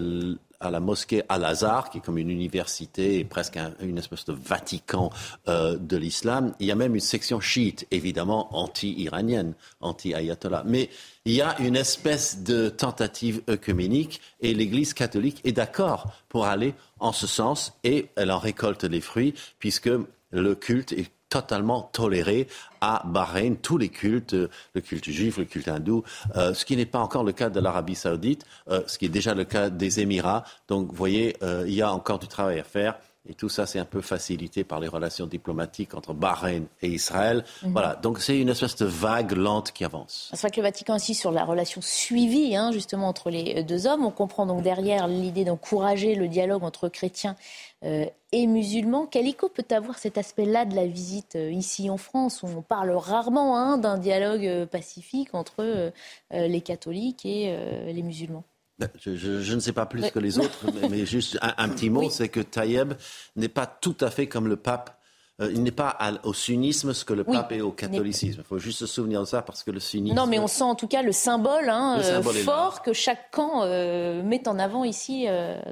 [0.61, 5.11] à la mosquée Al-Azhar, qui est comme une université et presque une espèce de Vatican
[5.47, 6.55] de l'islam.
[6.61, 10.65] Il y a même une section chiite, évidemment anti-iranienne, anti-ayatollah.
[10.67, 10.91] Mais
[11.25, 16.75] il y a une espèce de tentative œcuménique et l'Église catholique est d'accord pour aller
[16.99, 19.91] en ce sens et elle en récolte les fruits puisque
[20.31, 22.47] le culte est totalement toléré
[22.81, 24.35] à Bahreïn, tous les cultes,
[24.75, 26.05] le culte juif, le culte hindou,
[26.37, 29.11] euh, ce qui n'est pas encore le cas de l'Arabie saoudite, euh, ce qui est
[29.11, 30.45] déjà le cas des Émirats.
[30.69, 32.97] Donc, vous voyez, euh, il y a encore du travail à faire.
[33.29, 37.45] Et tout ça, c'est un peu facilité par les relations diplomatiques entre Bahreïn et Israël.
[37.63, 37.73] Mhm.
[37.73, 40.29] Voilà, donc c'est une espèce de vague lente qui avance.
[40.33, 43.87] C'est vrai que le Vatican insiste sur la relation suivie, hein, justement, entre les deux
[43.87, 44.05] hommes.
[44.05, 49.07] On comprend donc derrière l'idée d'encourager le dialogue entre chrétiens euh, et musulmans.
[49.07, 52.63] Quel écho peut avoir cet aspect-là de la visite euh, ici en France où on
[52.63, 55.93] parle rarement hein, d'un dialogue euh, pacifique entre
[56.33, 57.57] les catholiques et
[57.93, 58.45] les musulmans?
[58.79, 62.29] Ben, je, ne sais pas plus que les autres, mais, juste un, petit mot, c'est
[62.29, 62.93] que Taïeb
[63.35, 65.01] n'est pas tout à fait comme le pape.
[65.41, 68.41] Euh, il n'est pas au sunnisme ce que le pape est au catholicisme.
[68.41, 70.17] Il faut juste se souvenir de ça parce que le sunnisme.
[70.17, 73.63] Non, mais on sent en tout cas le symbole, hein, euh, fort que chaque camp
[73.63, 75.27] euh, met en avant ici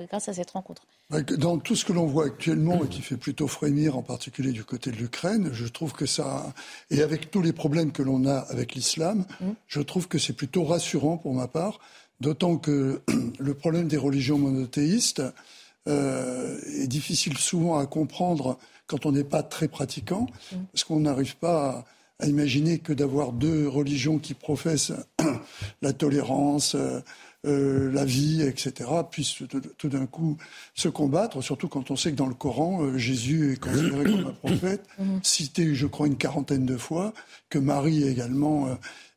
[0.08, 0.82] grâce à cette rencontre.
[1.10, 4.64] Dans tout ce que l'on voit actuellement et qui fait plutôt frémir, en particulier du
[4.64, 6.52] côté de l'Ukraine, je trouve que ça,
[6.90, 9.50] et avec tous les problèmes que l'on a avec l'islam, mm.
[9.68, 11.78] je trouve que c'est plutôt rassurant pour ma part
[12.20, 13.02] D'autant que
[13.38, 15.22] le problème des religions monothéistes
[15.88, 20.56] euh, est difficile souvent à comprendre quand on n'est pas très pratiquant, mm.
[20.72, 21.84] parce qu'on n'arrive pas
[22.20, 24.92] à, imaginer que d'avoir deux religions qui professent
[25.82, 27.00] la tolérance, euh,
[27.44, 29.42] euh, la vie, etc., puissent
[29.78, 30.36] tout d'un coup
[30.74, 34.48] se combattre, surtout quand on sait que dans le Coran, Jésus est considéré comme un
[34.48, 34.86] prophète,
[35.22, 37.12] cité, je crois, une quarantaine de fois,
[37.50, 38.68] que Marie également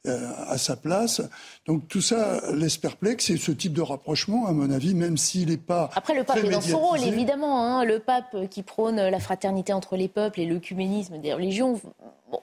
[0.05, 1.21] euh, à sa place.
[1.65, 5.49] Donc tout ça laisse perplexe et ce type de rapprochement, à mon avis, même s'il
[5.49, 5.89] n'est pas.
[5.95, 7.63] Après, le pape est dans son rôle, évidemment.
[7.63, 7.83] Hein.
[7.83, 11.81] le pape qui prône la fraternité entre les peuples et l'œcuménisme des religions.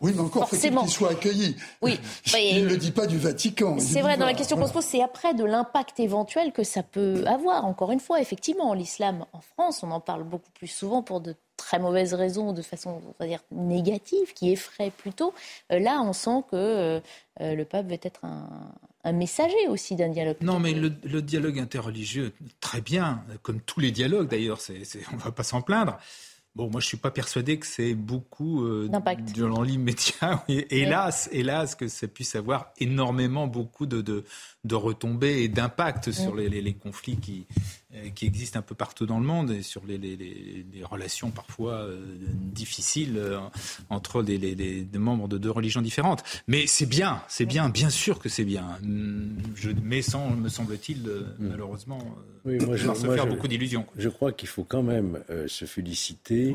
[0.00, 1.56] oui, mais encore faut-il qu'il soit accueilli.
[1.80, 1.98] Oui.
[2.38, 3.76] il ne le dit pas du Vatican.
[3.78, 6.82] C'est vrai, dans la question qu'on se pose, c'est après de l'impact éventuel que ça
[6.82, 7.64] peut avoir.
[7.64, 11.34] Encore une fois, effectivement, l'islam en France, on en parle beaucoup plus souvent pour de
[11.56, 15.34] très mauvaises raisons, de façon on va dire négative, qui effraie plutôt.
[15.72, 17.00] Euh, là, on sent que euh,
[17.40, 20.36] euh, le pape veut être un, messager aussi d'un dialogue.
[20.40, 20.90] Non, mais le,
[21.20, 24.58] dialogue interreligieux, très bien, comme tous les dialogues d'ailleurs,
[25.12, 25.98] on ne va pas s'en plaindre.
[26.54, 30.44] Bon, moi, je suis pas persuadé que c'est beaucoup euh, dans l'immédiat.
[30.48, 34.24] Hélas, hélas, que ça puisse avoir énormément beaucoup de, de,
[34.62, 37.48] de retombées et d'impact sur les, les, conflits qui,
[38.14, 42.00] qui existent un peu partout dans le monde et sur les, les relations parfois euh,
[42.52, 43.38] difficiles euh,
[43.90, 46.22] entre des, des, membres de deux religions différentes.
[46.46, 48.78] Mais c'est bien, c'est bien, bien sûr que c'est bien.
[49.54, 51.48] Je, mais sans, me semble-t-il, mm.
[51.48, 51.98] malheureusement,
[52.44, 53.86] oui, moi, je, se faire beaucoup d'illusions.
[53.96, 56.54] Je crois qu'il faut quand même se féliciter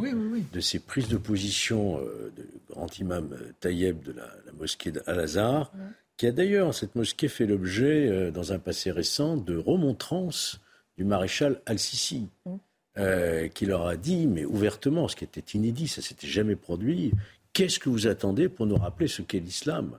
[0.54, 3.30] de ces prises de position de grand imam
[3.60, 4.28] Taïeb de la,
[4.58, 5.72] mosquée d'Al-Azhar
[6.20, 10.60] qui a d'ailleurs, cette mosquée fait l'objet, euh, dans un passé récent, de remontrances
[11.00, 12.56] du maréchal Al-Sisi, mm.
[12.98, 17.14] euh, qui leur a dit, mais ouvertement, ce qui était inédit, ça s'était jamais produit,
[17.54, 19.98] qu'est-ce que vous attendez pour nous rappeler ce qu'est l'islam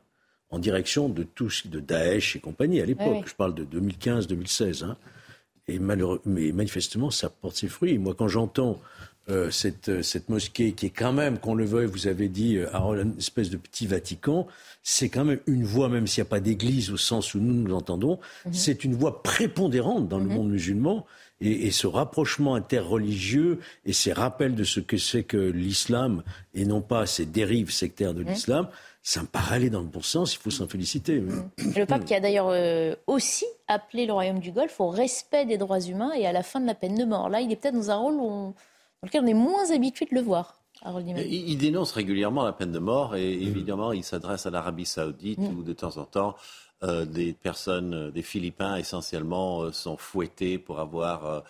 [0.51, 2.83] en direction de tous, de Daesh et compagnie?
[2.83, 3.25] À l'époque.
[3.27, 4.85] Je parle de 2015-2016.
[4.85, 4.99] Hein.
[5.69, 7.97] Et malheureux, mais manifestement, ça porte ses fruits.
[7.97, 8.79] Moi, quand j'entends
[9.31, 13.15] euh, cette, cette, mosquée qui est quand même, qu'on le veuille, vous avez dit, une
[13.19, 14.47] espèce de petit Vatican,
[14.83, 17.55] c'est quand même une voix, même s'il n'y a pas d'église au sens où nous
[17.55, 18.53] nous l'entendons, mhm.
[18.53, 20.35] c'est une voix prépondérante dans le mhm.
[20.35, 21.07] monde musulman.
[21.43, 26.23] Et, ce rapprochement interreligieux et ces rappels de ce que c'est que l'islam
[26.53, 28.29] et non pas ces dérives sectaires de mhm.
[28.29, 28.69] l'islam,
[29.03, 31.23] ça me paraît aller dans le bon sens, il faut s'en féliciter.
[31.75, 35.57] Le pape qui a d'ailleurs euh, aussi appelé le royaume du Golfe au respect des
[35.57, 37.31] droits humains et à la fin de la peine de mort.
[37.31, 38.53] Là, il est peut-être dans un rôle
[39.03, 40.61] dans lequel on est moins habitué de le voir.
[40.85, 43.43] Il, dénonce régulièrement la peine de mort et mm.
[43.43, 45.59] évidemment il s'adresse à l'Arabie saoudite mm.
[45.59, 46.37] où de temps en temps
[46.83, 51.43] euh, des personnes, euh, des Philippins essentiellement, euh, sont fouettés pour avoir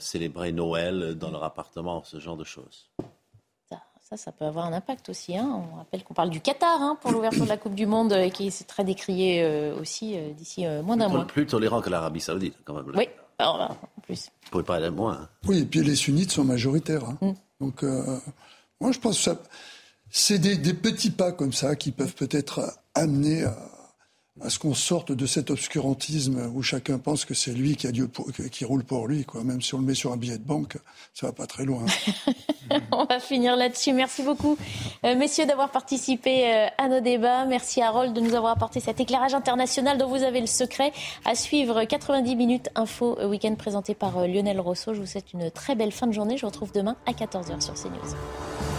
[0.00, 2.88] célébré Noël dans leur appartement, ce genre de choses.
[4.00, 5.36] Ça, ça, peut avoir un impact aussi.
[5.36, 5.64] Hein.
[5.72, 8.30] On rappelle qu'on parle du Qatar hein, pour l'ouverture de la Coupe du Monde et
[8.30, 11.24] qui est très décrié aussi d'ici moins d'un mois.
[11.26, 12.90] Plus tolérant que l'Arabie saoudite, quand même.
[12.96, 13.08] Oui,
[13.38, 14.30] en plus.
[14.44, 15.20] Vous pouvez pas aller moins.
[15.22, 15.28] Hein.
[15.46, 17.10] Oui, et puis les sunnites sont majoritaires.
[17.20, 17.32] Mm.
[17.60, 17.84] Donc
[18.80, 19.30] moi, je pense que
[20.10, 23.56] c'est des, petits pas comme ça qui peuvent peut-être amener à
[24.48, 28.08] ce qu'on sorte de cet obscurantisme où chacun pense que c'est lui qui a Dieu
[28.50, 29.42] qui roule pour lui, quoi.
[29.42, 30.76] Même si on le met sur un billet de banque,
[31.14, 31.84] ça va pas très loin.
[32.92, 33.92] on va finir là-dessus.
[33.92, 34.58] Merci beaucoup,
[35.04, 37.46] euh, messieurs, d'avoir participé euh, à nos débats.
[37.46, 40.92] Merci Harold de nous avoir apporté cet éclairage international dont vous avez le secret.
[41.24, 44.94] À suivre 90 minutes info euh, week-end présenté par Lionel Rousseau.
[44.94, 46.36] Je vous souhaite une très belle fin de journée.
[46.36, 48.75] Je vous retrouve demain à 14h sur CNews.